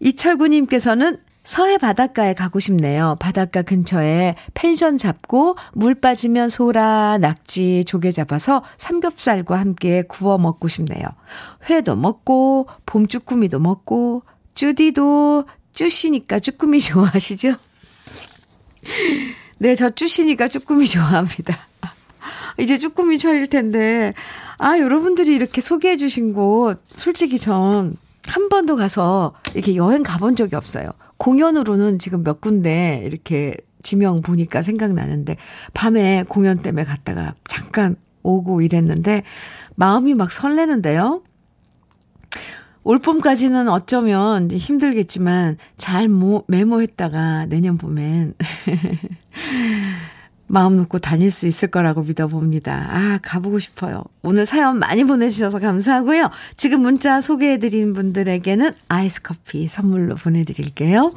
이철구님께서는 0.00 1.18
서해 1.44 1.76
바닷가에 1.76 2.32
가고 2.32 2.58
싶네요. 2.58 3.16
바닷가 3.20 3.60
근처에 3.60 4.34
펜션 4.54 4.96
잡고 4.96 5.56
물 5.74 5.94
빠지면 5.94 6.48
소라, 6.48 7.18
낙지, 7.18 7.84
조개 7.86 8.10
잡아서 8.10 8.64
삼겹살과 8.78 9.60
함께 9.60 10.02
구워 10.08 10.38
먹고 10.38 10.68
싶네요. 10.68 11.04
회도 11.68 11.96
먹고 11.96 12.68
봄 12.86 13.06
쭈꾸미도 13.06 13.60
먹고 13.60 14.22
쭈디도 14.54 15.44
쭈시니까 15.74 16.38
쭈꾸미 16.38 16.80
좋아하시죠? 16.80 17.56
네, 19.58 19.74
저 19.74 19.90
쭈시니까 19.90 20.48
쭈꾸미 20.48 20.88
좋아합니다. 20.88 21.58
이제 22.58 22.78
쭈꾸미 22.78 23.18
철일 23.18 23.48
텐데, 23.48 24.14
아, 24.58 24.78
여러분들이 24.78 25.34
이렇게 25.34 25.60
소개해 25.60 25.96
주신 25.96 26.32
곳, 26.32 26.80
솔직히 26.96 27.38
전 27.38 27.96
한 28.26 28.48
번도 28.48 28.76
가서 28.76 29.34
이렇게 29.54 29.76
여행 29.76 30.02
가본 30.02 30.36
적이 30.36 30.56
없어요. 30.56 30.90
공연으로는 31.18 31.98
지금 31.98 32.24
몇 32.24 32.40
군데 32.40 33.02
이렇게 33.06 33.56
지명 33.82 34.22
보니까 34.22 34.62
생각나는데 34.62 35.36
밤에 35.74 36.24
공연 36.28 36.58
때문에 36.58 36.84
갔다가 36.84 37.34
잠깐 37.48 37.96
오고 38.22 38.62
이랬는데 38.62 39.22
마음이 39.76 40.14
막 40.14 40.32
설레는데요. 40.32 41.22
올 42.82 42.98
봄까지는 42.98 43.68
어쩌면 43.68 44.50
힘들겠지만 44.50 45.56
잘 45.76 46.08
모, 46.08 46.44
메모했다가 46.48 47.46
내년 47.46 47.78
봄엔 47.78 48.34
마음 50.46 50.76
놓고 50.76 50.98
다닐 50.98 51.30
수 51.30 51.46
있을 51.46 51.68
거라고 51.68 52.02
믿어봅니다. 52.02 52.86
아, 52.90 53.18
가보고 53.22 53.58
싶어요. 53.58 54.04
오늘 54.22 54.46
사연 54.46 54.78
많이 54.78 55.04
보내주셔서 55.04 55.58
감사하고요. 55.58 56.30
지금 56.56 56.80
문자 56.82 57.20
소개해드린 57.20 57.92
분들에게는 57.92 58.72
아이스 58.88 59.22
커피 59.22 59.68
선물로 59.68 60.16
보내드릴게요. 60.16 61.12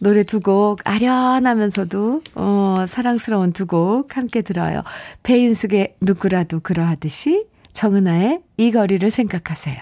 노래 0.00 0.24
두 0.24 0.40
곡 0.40 0.80
아련하면서도 0.84 2.22
어, 2.34 2.84
사랑스러운 2.88 3.52
두 3.52 3.66
곡 3.66 4.16
함께 4.16 4.42
들어요. 4.42 4.82
배인숙의 5.22 5.94
누구라도 6.00 6.60
그러하듯이 6.60 7.46
정은아의 7.72 8.40
이 8.56 8.72
거리를 8.72 9.08
생각하세요. 9.10 9.78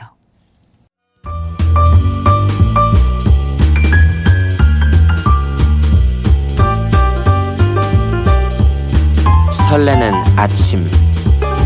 설레는 9.70 10.12
아침 10.34 10.84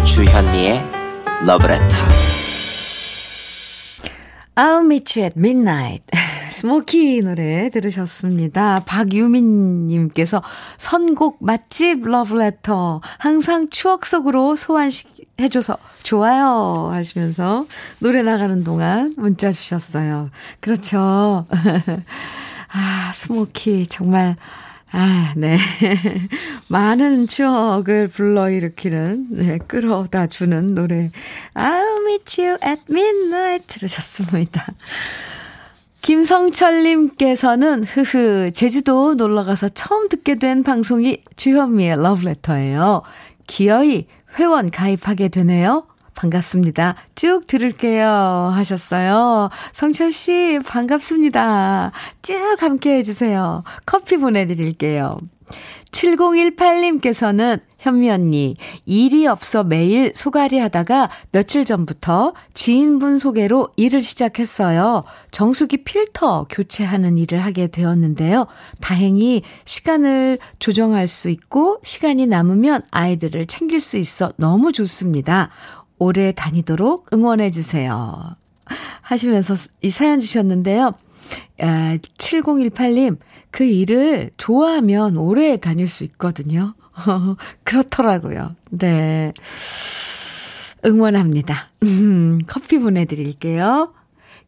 주현미의 0.05 0.79
러브레터 1.47 1.87
I'll 4.57 4.85
meet 4.85 5.19
you 5.19 5.25
at 5.25 5.33
midnight 5.39 6.05
스모키 6.53 7.23
노래 7.23 7.71
들으셨습니다. 7.71 8.81
박유민님께서 8.81 10.43
선곡 10.77 11.39
맛집 11.41 12.07
러브레터 12.07 13.01
항상 13.17 13.71
추억 13.71 14.05
속으로 14.05 14.55
소환해줘서 14.55 15.79
좋아요 16.03 16.91
하시면서 16.93 17.65
노래 18.01 18.23
나가는 18.23 18.63
동안 18.65 19.15
문자 19.17 19.51
주셨어요. 19.51 20.29
그렇죠. 20.61 21.47
아, 22.71 23.13
스모키 23.15 23.87
정말 23.87 24.37
아, 24.97 25.33
네. 25.37 25.57
많은 26.69 27.27
추억을 27.27 28.07
불러일으키는, 28.07 29.27
네, 29.31 29.59
끌어다 29.67 30.29
주는 30.29 30.73
노래. 30.77 31.11
I'll 31.55 32.01
meet 32.03 32.41
you 32.41 32.57
at 32.65 32.81
midnight 32.89 33.67
들으셨습니다. 33.67 34.65
김성철님께서는, 36.01 37.83
흐흐, 37.83 38.53
제주도 38.53 39.15
놀러가서 39.15 39.71
처음 39.71 40.09
듣게 40.09 40.37
된 40.37 40.63
방송이 40.63 41.25
주현미의 41.35 42.01
러브레터예요. 42.01 43.03
기어이 43.49 44.07
회원 44.39 44.71
가입하게 44.71 45.27
되네요. 45.29 45.89
반갑습니다. 46.15 46.95
쭉 47.15 47.47
들을게요. 47.47 48.07
하셨어요. 48.55 49.51
성철 49.73 50.13
씨, 50.13 50.59
반갑습니다. 50.67 51.93
쭉 52.23 52.57
함께 52.61 52.97
해주세요. 52.97 53.65
커피 53.87 54.17
보내드릴게요. 54.17 55.19
7018님께서는 55.93 57.61
현미 57.79 58.11
언니, 58.11 58.57
일이 58.87 59.27
없어 59.27 59.63
매일 59.63 60.13
소갈이 60.15 60.59
하다가 60.59 61.11
며칠 61.33 61.65
전부터 61.65 62.33
지인분 62.55 63.19
소개로 63.19 63.69
일을 63.77 64.03
시작했어요. 64.03 65.05
정수기 65.31 65.85
필터 65.85 66.47
교체하는 66.49 67.19
일을 67.19 67.41
하게 67.41 67.67
되었는데요. 67.67 68.47
다행히 68.81 69.43
시간을 69.67 70.39
조정할 70.59 71.07
수 71.07 71.29
있고 71.29 71.79
시간이 71.85 72.27
남으면 72.27 72.83
아이들을 72.91 73.47
챙길 73.47 73.81
수 73.81 73.99
있어 73.99 74.33
너무 74.37 74.73
좋습니다. 74.73 75.51
오래 75.99 76.33
다니도록 76.33 77.07
응원해 77.13 77.51
주세요. 77.51 78.37
하시면서 79.03 79.55
이 79.83 79.91
사연 79.91 80.21
주셨는데요. 80.21 80.93
아, 81.61 81.99
7018님, 82.19 83.19
그 83.51 83.65
일을 83.65 84.31
좋아하면 84.37 85.17
오래 85.17 85.57
다닐 85.57 85.89
수 85.89 86.05
있거든요. 86.05 86.75
그렇더라고요. 87.65 88.57
네. 88.71 89.33
응원합니다. 90.85 91.71
음, 91.83 92.41
커피 92.47 92.79
보내드릴게요. 92.79 93.95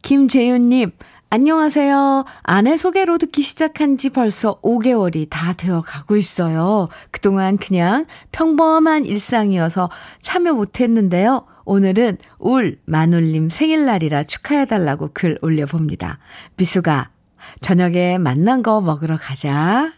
김재윤님, 0.03 0.93
안녕하세요. 1.37 2.25
아내 2.45 2.79
소개로 2.79 3.19
듣기 3.19 3.43
시작한 3.43 3.99
지 3.99 4.09
벌써 4.09 4.59
5개월이 4.63 5.27
다 5.29 5.53
되어 5.53 5.83
가고 5.83 6.17
있어요. 6.17 6.89
그동안 7.11 7.59
그냥 7.59 8.07
평범한 8.33 9.05
일상이어서 9.05 9.91
참여 10.23 10.55
못했는데요. 10.55 11.45
오늘은 11.67 12.17
울 12.39 12.79
마눌님 12.87 13.51
생일날이라 13.51 14.23
축하해달라고 14.23 15.11
글 15.13 15.39
올려봅니다. 15.43 16.21
미수가, 16.57 17.11
저녁에 17.61 18.17
만난 18.17 18.63
거 18.63 18.81
먹으러 18.81 19.19
가자. 19.19 19.93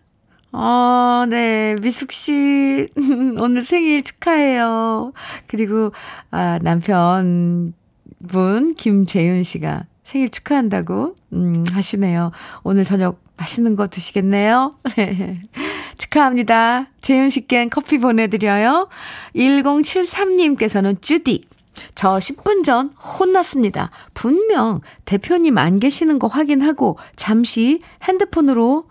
어, 0.51 1.24
네. 1.31 1.77
미숙 1.81 2.11
씨, 2.11 2.88
오늘 3.38 3.62
생일 3.62 4.03
축하해요. 4.03 5.12
그리고, 5.46 5.92
아, 6.33 6.59
남편 6.62 7.74
분, 8.27 8.74
김재윤 8.74 9.44
씨가 9.44 9.85
생일 10.08 10.30
축하한다고, 10.30 11.16
음, 11.34 11.64
하시네요. 11.70 12.32
오늘 12.62 12.86
저녁 12.86 13.20
맛있는 13.36 13.76
거 13.76 13.88
드시겠네요? 13.88 14.74
축하합니다. 15.98 16.86
재윤 17.02 17.28
씨께 17.28 17.68
커피 17.68 17.98
보내드려요. 17.98 18.88
1073님께서는 19.36 21.02
쭈디. 21.02 21.42
저 21.94 22.16
10분 22.16 22.64
전 22.64 22.90
혼났습니다. 22.94 23.90
분명 24.14 24.80
대표님 25.04 25.58
안 25.58 25.78
계시는 25.78 26.18
거 26.18 26.26
확인하고 26.26 26.96
잠시 27.14 27.80
핸드폰으로 28.04 28.88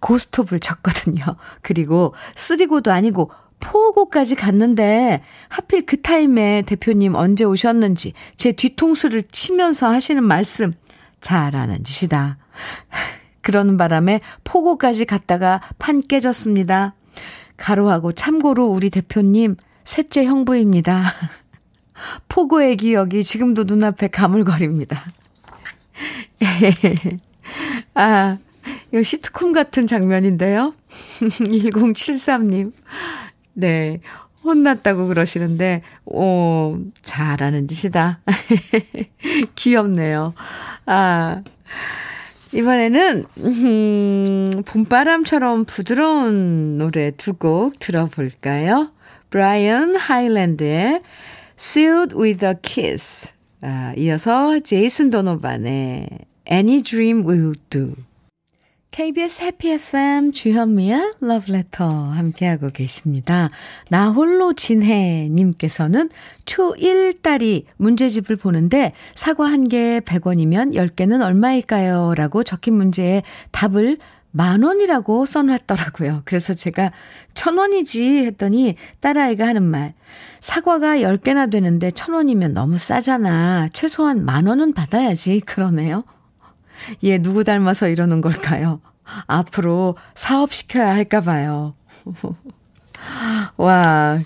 고스톱을 0.00 0.60
쳤거든요. 0.60 1.22
그리고 1.60 2.14
쓰리고도 2.36 2.90
아니고 2.90 3.30
포고까지 3.62 4.34
갔는데 4.34 5.22
하필 5.48 5.86
그 5.86 6.00
타임에 6.02 6.62
대표님 6.62 7.14
언제 7.14 7.44
오셨는지 7.44 8.12
제 8.36 8.52
뒤통수를 8.52 9.22
치면서 9.22 9.88
하시는 9.88 10.22
말씀 10.22 10.74
잘하는 11.20 11.84
짓이다. 11.84 12.38
그러는 13.40 13.76
바람에 13.76 14.20
포고까지 14.44 15.04
갔다가 15.04 15.62
판 15.78 16.02
깨졌습니다. 16.02 16.94
가로하고 17.56 18.12
참고로 18.12 18.66
우리 18.66 18.90
대표님 18.90 19.56
셋째 19.84 20.24
형부입니다. 20.24 21.04
포고의 22.28 22.76
기억이 22.76 23.22
지금도 23.22 23.64
눈앞에 23.64 24.08
가물거립니다. 24.08 25.02
아, 27.94 28.38
이거 28.90 29.02
시트콤 29.02 29.52
같은 29.52 29.86
장면인데요. 29.86 30.74
1073님. 31.20 32.72
네. 33.54 34.00
혼났다고 34.44 35.06
그러시는데, 35.06 35.82
오, 36.04 36.76
잘하는 37.02 37.68
짓이다. 37.68 38.20
귀엽네요. 39.54 40.34
아, 40.86 41.42
이번에는, 42.52 43.24
음, 43.38 44.62
봄바람처럼 44.66 45.64
부드러운 45.64 46.76
노래 46.78 47.12
두 47.12 47.34
곡 47.34 47.78
들어볼까요? 47.78 48.92
브라이언 49.30 49.96
하일랜드의 49.96 51.02
Sealed 51.58 52.16
with 52.16 52.44
a 52.44 52.54
Kiss. 52.60 53.28
아, 53.62 53.94
이어서 53.96 54.58
제이슨 54.60 55.10
도노반의 55.10 56.08
Any 56.50 56.82
Dream 56.82 57.24
Will 57.26 57.52
Do. 57.70 57.94
KBS 58.92 59.40
해피 59.40 59.70
FM 59.70 60.32
주현미의 60.32 61.14
러브레터 61.20 61.88
함께하고 61.88 62.68
계십니다. 62.68 63.48
나 63.88 64.10
홀로 64.10 64.52
진해님께서는 64.52 66.10
초1 66.44 67.22
딸이 67.22 67.64
문제집을 67.78 68.36
보는데 68.36 68.92
사과 69.14 69.46
한 69.46 69.66
개에 69.68 70.00
100원이면 70.00 70.74
10개는 70.74 71.24
얼마일까요? 71.24 72.12
라고 72.14 72.44
적힌 72.44 72.74
문제에 72.74 73.22
답을 73.50 73.96
만 74.30 74.62
원이라고 74.62 75.24
써놨더라고요. 75.24 76.22
그래서 76.26 76.52
제가 76.52 76.92
천 77.32 77.56
원이지 77.56 78.26
했더니 78.26 78.76
딸아이가 79.00 79.46
하는 79.46 79.62
말. 79.62 79.94
사과가 80.40 80.98
10개나 80.98 81.50
되는데 81.50 81.90
천 81.92 82.12
원이면 82.12 82.52
너무 82.52 82.76
싸잖아. 82.76 83.70
최소한 83.72 84.22
만 84.26 84.46
원은 84.46 84.74
받아야지. 84.74 85.40
그러네요. 85.40 86.04
얘 87.04 87.18
누구 87.18 87.44
닮아서 87.44 87.88
이러는 87.88 88.20
걸까요? 88.20 88.80
앞으로 89.26 89.96
사업시켜야 90.14 90.94
할까봐요. 90.94 91.74
와, 93.56 94.20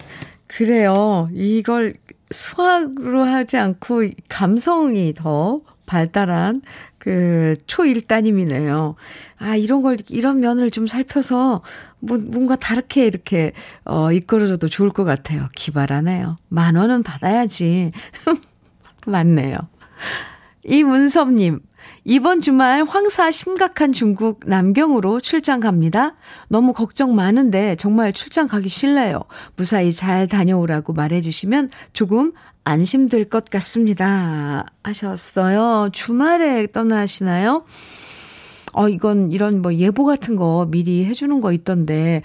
그래요. 0.46 1.26
이걸 1.32 1.94
수학으로 2.30 3.24
하지 3.24 3.56
않고 3.56 4.04
감성이 4.28 5.14
더 5.14 5.60
발달한 5.86 6.62
그 6.98 7.54
초일따님이네요. 7.66 8.96
아, 9.38 9.54
이런 9.54 9.82
걸, 9.82 9.96
이런 10.08 10.40
면을 10.40 10.70
좀 10.72 10.86
살펴서 10.88 11.62
뭐, 12.00 12.18
뭔가 12.18 12.56
다르게 12.56 13.06
이렇게, 13.06 13.52
어, 13.84 14.10
이끌어줘도 14.10 14.68
좋을 14.68 14.90
것 14.90 15.04
같아요. 15.04 15.48
기발하네요. 15.54 16.36
만 16.48 16.74
원은 16.74 17.04
받아야지. 17.04 17.92
맞네요. 19.06 19.56
이문섭님, 20.64 21.60
이번 22.08 22.40
주말 22.40 22.84
황사 22.84 23.32
심각한 23.32 23.92
중국 23.92 24.38
남경으로 24.46 25.18
출장 25.18 25.58
갑니다. 25.58 26.14
너무 26.48 26.72
걱정 26.72 27.16
많은데 27.16 27.74
정말 27.74 28.12
출장 28.12 28.46
가기 28.46 28.68
싫네요. 28.68 29.24
무사히 29.56 29.90
잘 29.90 30.28
다녀오라고 30.28 30.92
말해주시면 30.92 31.70
조금 31.92 32.32
안심될 32.62 33.24
것 33.28 33.46
같습니다. 33.46 34.66
하셨어요. 34.84 35.88
주말에 35.92 36.68
떠나시나요? 36.70 37.64
어, 38.74 38.88
이건 38.88 39.32
이런 39.32 39.60
뭐 39.60 39.74
예보 39.74 40.04
같은 40.04 40.36
거 40.36 40.68
미리 40.70 41.04
해주는 41.06 41.40
거 41.40 41.52
있던데, 41.52 42.22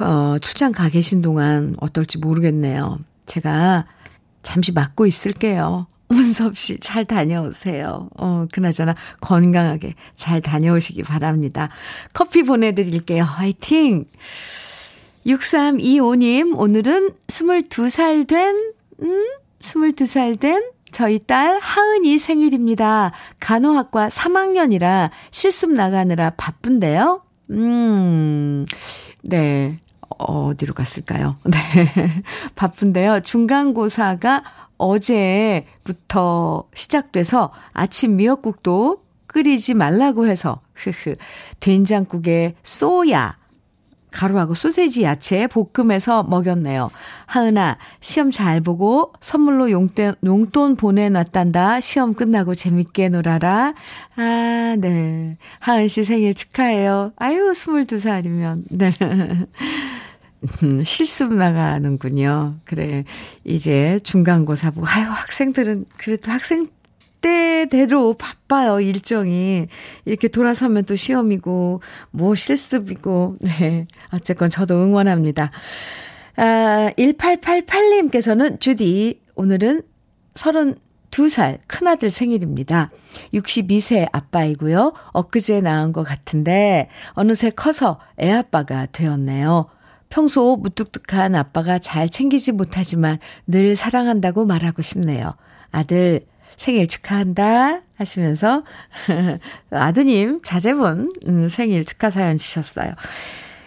어, 0.00 0.38
출장 0.40 0.72
가 0.72 0.88
계신 0.88 1.22
동안 1.22 1.76
어떨지 1.78 2.18
모르겠네요. 2.18 2.98
제가 3.26 3.86
잠시 4.42 4.72
맡고 4.72 5.06
있을게요. 5.06 5.86
문섭 6.12 6.56
씨, 6.56 6.78
잘 6.78 7.04
다녀오세요. 7.04 8.08
어, 8.16 8.46
그나저나 8.52 8.94
건강하게 9.20 9.94
잘 10.14 10.40
다녀오시기 10.40 11.02
바랍니다. 11.02 11.68
커피 12.12 12.42
보내드릴게요. 12.42 13.24
화이팅! 13.24 14.06
6325님, 15.26 16.58
오늘은 16.58 17.10
22살 17.28 18.26
된, 18.26 18.72
음? 19.02 19.26
22살 19.60 20.38
된 20.38 20.62
저희 20.90 21.18
딸 21.18 21.58
하은이 21.60 22.18
생일입니다. 22.18 23.12
간호학과 23.40 24.08
3학년이라 24.08 25.10
실습 25.30 25.72
나가느라 25.72 26.30
바쁜데요. 26.30 27.22
음, 27.50 28.66
네. 29.22 29.78
어디로 30.22 30.74
갔을까요? 30.74 31.36
네. 31.44 32.22
바쁜데요. 32.54 33.20
중간고사가 33.20 34.42
어제부터 34.78 36.64
시작돼서 36.74 37.52
아침 37.72 38.16
미역국도 38.16 39.02
끓이지 39.26 39.74
말라고 39.74 40.26
해서, 40.26 40.60
흐흐. 40.74 41.14
된장국에 41.60 42.54
쏘야, 42.62 43.36
가루하고 44.12 44.54
소세지 44.54 45.02
야채 45.02 45.46
볶음해서 45.46 46.22
먹였네요. 46.24 46.90
하은아, 47.26 47.78
시험 48.00 48.30
잘 48.30 48.60
보고 48.60 49.12
선물로 49.20 49.70
용돈, 49.70 50.14
용돈 50.22 50.76
보내놨단다. 50.76 51.80
시험 51.80 52.14
끝나고 52.14 52.54
재밌게 52.54 53.08
놀아라. 53.08 53.72
아, 54.16 54.76
네. 54.78 55.38
하은 55.60 55.88
씨 55.88 56.04
생일 56.04 56.34
축하해요. 56.34 57.12
아유, 57.16 57.52
22살이면. 57.52 58.62
네. 58.70 58.92
음, 60.62 60.82
실습 60.82 61.34
나가는군요. 61.34 62.56
그래. 62.64 63.04
이제 63.44 63.98
중간고사 64.02 64.72
보고, 64.72 64.86
아유, 64.86 65.06
학생들은 65.08 65.86
그래도 65.96 66.30
학생 66.30 66.68
때대로 67.20 68.14
바빠요, 68.14 68.80
일정이. 68.80 69.68
이렇게 70.04 70.28
돌아서면 70.28 70.84
또 70.84 70.96
시험이고, 70.96 71.80
뭐 72.10 72.34
실습이고, 72.34 73.36
네. 73.40 73.86
어쨌건 74.12 74.50
저도 74.50 74.74
응원합니다. 74.82 75.50
아, 76.36 76.90
1888님께서는 76.98 78.60
주디, 78.60 79.20
오늘은 79.36 79.82
32살 80.34 81.58
큰아들 81.68 82.10
생일입니다. 82.10 82.90
62세 83.32 84.08
아빠이고요. 84.12 84.92
엊그제 85.12 85.60
낳은 85.60 85.92
것 85.92 86.02
같은데, 86.02 86.88
어느새 87.10 87.50
커서 87.50 88.00
애아빠가 88.20 88.86
되었네요. 88.86 89.68
평소 90.12 90.56
무뚝뚝한 90.56 91.34
아빠가 91.34 91.78
잘 91.78 92.06
챙기지 92.06 92.52
못하지만 92.52 93.18
늘 93.46 93.74
사랑한다고 93.74 94.44
말하고 94.44 94.82
싶네요. 94.82 95.32
아들, 95.70 96.20
생일 96.54 96.86
축하한다 96.86 97.80
하시면서 97.96 98.62
아드님 99.70 100.42
자제분 100.42 101.14
음, 101.28 101.48
생일 101.48 101.86
축하 101.86 102.10
사연 102.10 102.36
주셨어요. 102.36 102.92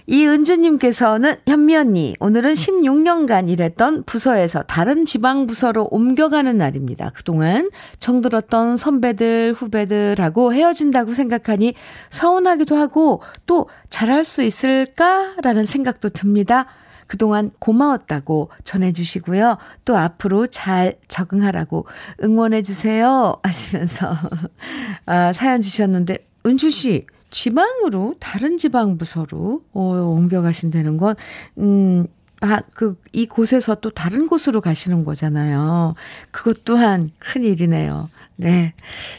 이은주님께서는 0.08 1.36
현미 1.48 1.76
언니, 1.76 2.16
오늘은 2.20 2.54
16년간 2.54 3.50
일했던 3.50 4.04
부서에서 4.04 4.64
다른 4.64 5.06
지방 5.06 5.48
부서로 5.48 5.88
옮겨가는 5.90 6.58
날입니다. 6.58 7.10
그동안 7.14 7.70
정들었던 8.00 8.78
선배들, 8.78 9.54
후배들하고 9.58 10.54
헤어진다고 10.54 11.14
생각하니 11.14 11.74
서운하기도 12.12 12.76
하고 12.76 13.22
또 13.46 13.68
잘할 13.90 14.24
수 14.24 14.44
있을까라는 14.44 15.66
생각도 15.66 16.10
듭니다. 16.10 16.68
그동안 17.08 17.52
고마웠다고 17.60 18.50
전해주시고요. 18.64 19.58
또 19.86 19.98
앞으로 19.98 20.48
잘 20.48 20.96
적응하라고 21.08 21.86
응원해주세요. 22.24 23.38
하시면서, 23.44 24.16
아, 25.06 25.32
사연 25.32 25.62
주셨는데, 25.62 26.28
은주 26.48 26.72
씨, 26.72 27.06
지방으로, 27.36 28.16
다른 28.22 28.58
지방 28.58 28.98
부서로, 28.98 29.62
어, 29.74 29.82
옮겨가신다는 29.82 30.96
건, 30.96 31.16
음, 31.58 32.08
아, 32.40 32.62
그, 32.74 32.98
이 33.12 33.26
곳에서 33.26 33.76
또 33.76 33.90
다른 33.90 34.26
곳으로 34.26 34.62
가시는 34.62 35.04
거잖아요. 35.04 35.96
그것 36.32 36.64
또한 36.64 37.12
큰 37.20 37.44
일이네요. 37.44 38.10
네. 38.38 38.74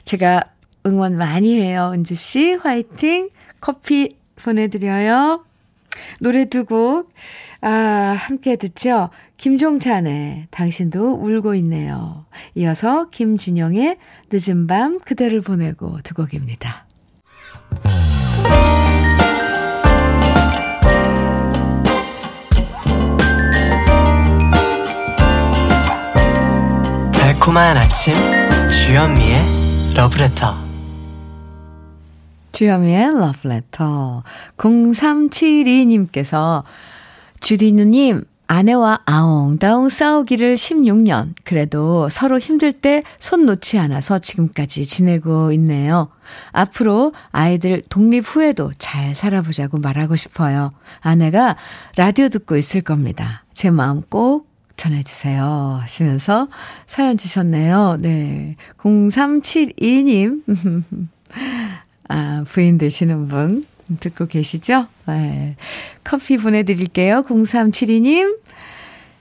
제가 0.07 0.45
응원 0.87 1.19
많이 1.19 1.61
해요. 1.61 1.91
은주 1.93 2.15
씨, 2.15 2.55
화이팅! 2.55 3.29
커피 3.61 4.17
보내드려요. 4.37 5.45
노래 6.21 6.47
두 6.47 6.65
곡, 6.65 7.13
아, 7.61 7.69
함께 7.71 8.57
듣죠? 8.57 9.11
김종찬의 9.37 10.47
당신도 10.51 11.17
울고 11.23 11.55
있네요. 11.57 12.25
이어서 12.55 13.11
김진영의 13.11 13.99
늦은 14.33 14.67
밤 14.67 15.01
그대를 15.01 15.43
보내고 15.43 15.99
두 16.03 16.15
곡입니다. 16.15 16.86
달콤한 27.13 27.77
아침 27.77 28.17
주현미의 28.69 29.37
러브레터. 29.95 30.57
주현미의 32.53 33.21
러브레터. 33.21 34.23
0372님께서 34.57 36.65
주디 37.41 37.73
누님 37.73 38.25
아내와 38.49 39.01
아웅다웅 39.07 39.89
싸우기를 39.89 40.55
16년. 40.55 41.35
그래도 41.45 42.09
서로 42.09 42.39
힘들 42.39 42.73
때 42.73 43.03
손 43.19 43.47
놓지 43.47 43.79
않아서 43.79 44.19
지금까지 44.19 44.87
지내고 44.87 45.53
있네요. 45.53 46.09
앞으로 46.53 47.13
아이들 47.33 47.83
독립 47.89 48.21
후에도 48.21 48.73
잘 48.79 49.15
살아보자고 49.15 49.79
말하고 49.79 50.17
싶어요. 50.17 50.73
아내가 51.01 51.57
라디오 51.97 52.29
듣고 52.29 52.57
있을 52.57 52.83
겁니다. 52.83 53.45
제 53.53 53.71
마음 53.71 54.03
꼭 54.03 54.49
전해주세요. 54.77 55.79
하시면서 55.83 56.49
사연 56.87 57.17
주셨네요. 57.17 57.97
네. 58.01 58.57
0372님. 58.79 60.43
아, 62.09 62.43
부인 62.47 62.79
되시는 62.79 63.27
분 63.29 63.65
듣고 64.01 64.27
계시죠? 64.27 64.87
네. 65.07 65.57
커피 66.05 66.37
보내드릴게요. 66.37 67.23
0372님. 67.23 68.39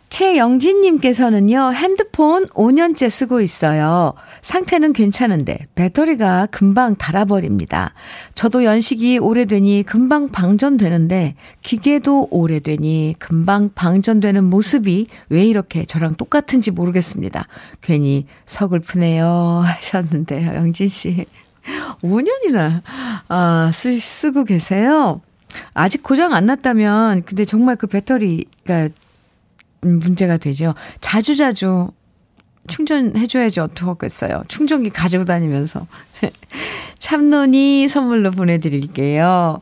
최영진님께서는요, 0.09 1.74
핸드폰 1.74 2.45
5년째 2.49 3.09
쓰고 3.09 3.41
있어요. 3.41 4.13
상태는 4.41 4.93
괜찮은데, 4.93 5.68
배터리가 5.76 6.45
금방 6.51 6.95
닳아버립니다. 6.95 7.93
저도 8.34 8.63
연식이 8.63 9.18
오래되니 9.18 9.84
금방 9.84 10.30
방전되는데, 10.30 11.36
기계도 11.61 12.30
오래되니 12.32 13.16
금방 13.20 13.70
방전되는 13.74 14.43
모습이 14.43 15.07
왜 15.30 15.45
이렇게 15.45 15.84
저랑 15.84 16.16
똑같은지 16.16 16.72
모르겠습니다. 16.72 17.47
괜히 17.82 18.26
서글프네요. 18.45 19.63
하셨는데요, 19.66 20.55
영진씨. 20.55 21.26
5년이나, 22.01 22.82
아, 23.28 23.72
쓰, 23.74 23.99
쓰고 23.99 24.43
계세요? 24.43 25.22
아직 25.74 26.03
고장 26.03 26.34
안 26.34 26.45
났다면, 26.45 27.24
근데 27.24 27.45
정말 27.45 27.76
그 27.76 27.88
배터리가 27.88 28.89
문제가 29.82 30.38
되죠. 30.38 30.76
자주자주 31.01 31.89
충전해줘야지 32.68 33.59
어떡하겠어요. 33.59 34.43
충전기 34.47 34.89
가지고 34.89 35.26
다니면서. 35.26 35.86
참론이 36.97 37.88
선물로 37.88 38.32
보내드릴게요. 38.32 39.61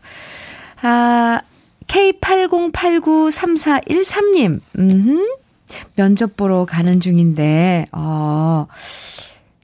아, 0.82 1.41
K80893413님, 1.88 4.62
음, 4.80 5.28
면접 5.95 6.38
보러 6.38 6.66
가는 6.66 6.99
중인데, 6.99 7.86
어, 7.91 8.68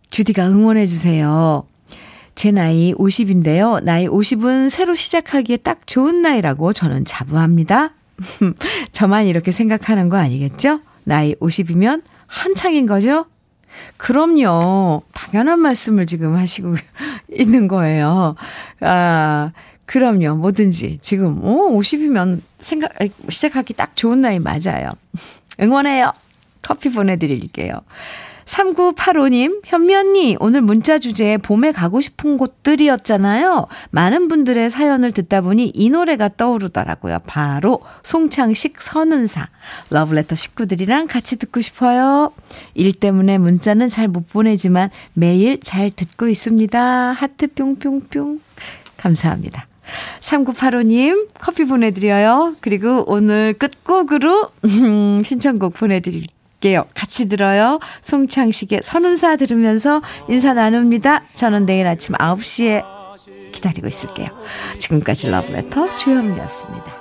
주디가 0.10 0.48
응원해주세요. 0.50 1.66
제 2.40 2.52
나이 2.52 2.94
50인데요. 2.94 3.84
나이 3.84 4.08
50은 4.08 4.70
새로 4.70 4.96
시작하기에 4.96 5.58
딱 5.58 5.86
좋은 5.86 6.22
나이라고 6.22 6.72
저는 6.72 7.04
자부합니다. 7.04 7.92
저만 8.94 9.26
이렇게 9.26 9.52
생각하는 9.52 10.08
거 10.08 10.16
아니겠죠? 10.16 10.80
나이 11.04 11.36
50이면 11.36 12.02
한창인 12.28 12.86
거죠? 12.86 13.26
그럼요. 13.98 15.02
당연한 15.14 15.60
말씀을 15.60 16.06
지금 16.06 16.38
하시고 16.38 16.76
있는 17.30 17.68
거예요. 17.68 18.36
아, 18.80 19.52
그럼요. 19.86 20.36
뭐든지. 20.36 21.00
지금, 21.02 21.42
어, 21.44 21.68
50이면 21.72 22.40
생각, 22.58 22.94
시작하기 23.28 23.74
딱 23.74 23.98
좋은 23.98 24.22
나이 24.22 24.40
맞아요. 24.40 24.92
응원해요. 25.60 26.14
커피 26.62 26.90
보내드릴게요. 26.90 27.82
3985님, 28.50 29.62
현미 29.64 29.95
언니, 29.95 30.36
오늘 30.39 30.62
문자 30.62 30.97
주제 30.97 31.38
봄에 31.38 31.72
가고 31.72 32.02
싶은 32.02 32.38
곳들이었잖아요. 32.38 33.68
많은 33.91 34.28
분들의 34.28 34.72
사연을 34.72 35.12
듣다 35.12 35.41
보니 35.41 35.72
이 35.76 35.89
노래가 35.91 36.30
떠오르더라고요. 36.36 37.20
바로 37.28 37.82
송창식 38.02 38.82
선은사. 38.82 39.50
러브레터 39.91 40.34
식구들이랑 40.34 41.06
같이 41.06 41.38
듣고 41.38 41.62
싶어요. 41.62 42.32
일 42.74 42.93
때문에 42.93 43.38
문자는 43.38 43.88
잘 43.88 44.10
못 44.10 44.28
보내지만 44.28 44.89
매일 45.14 45.60
잘 45.60 45.91
듣고 45.91 46.28
있습니다. 46.28 47.12
하트 47.12 47.45
뿅뿅뿅. 47.54 48.39
감사합니다. 48.97 49.68
3985님 50.22 51.28
커피 51.39 51.66
보내드려요. 51.66 52.56
그리고 52.62 53.04
오늘 53.08 53.54
끝곡으로 53.54 54.50
신청곡 55.24 55.76
보내드릴게요. 55.76 56.39
들을게요. 56.60 56.86
같이 56.93 57.28
들어요. 57.28 57.80
송창식의 58.01 58.82
선운사 58.84 59.36
들으면서 59.38 60.01
인사 60.28 60.53
나눕니다. 60.53 61.24
저는 61.36 61.66
내일 61.66 61.88
아침 61.88 62.16
9시에 62.16 62.84
기다리고 63.51 63.88
있을게요. 63.88 64.28
지금까지 64.78 65.30
러브레터 65.30 65.95
주현미였습니다. 65.95 66.99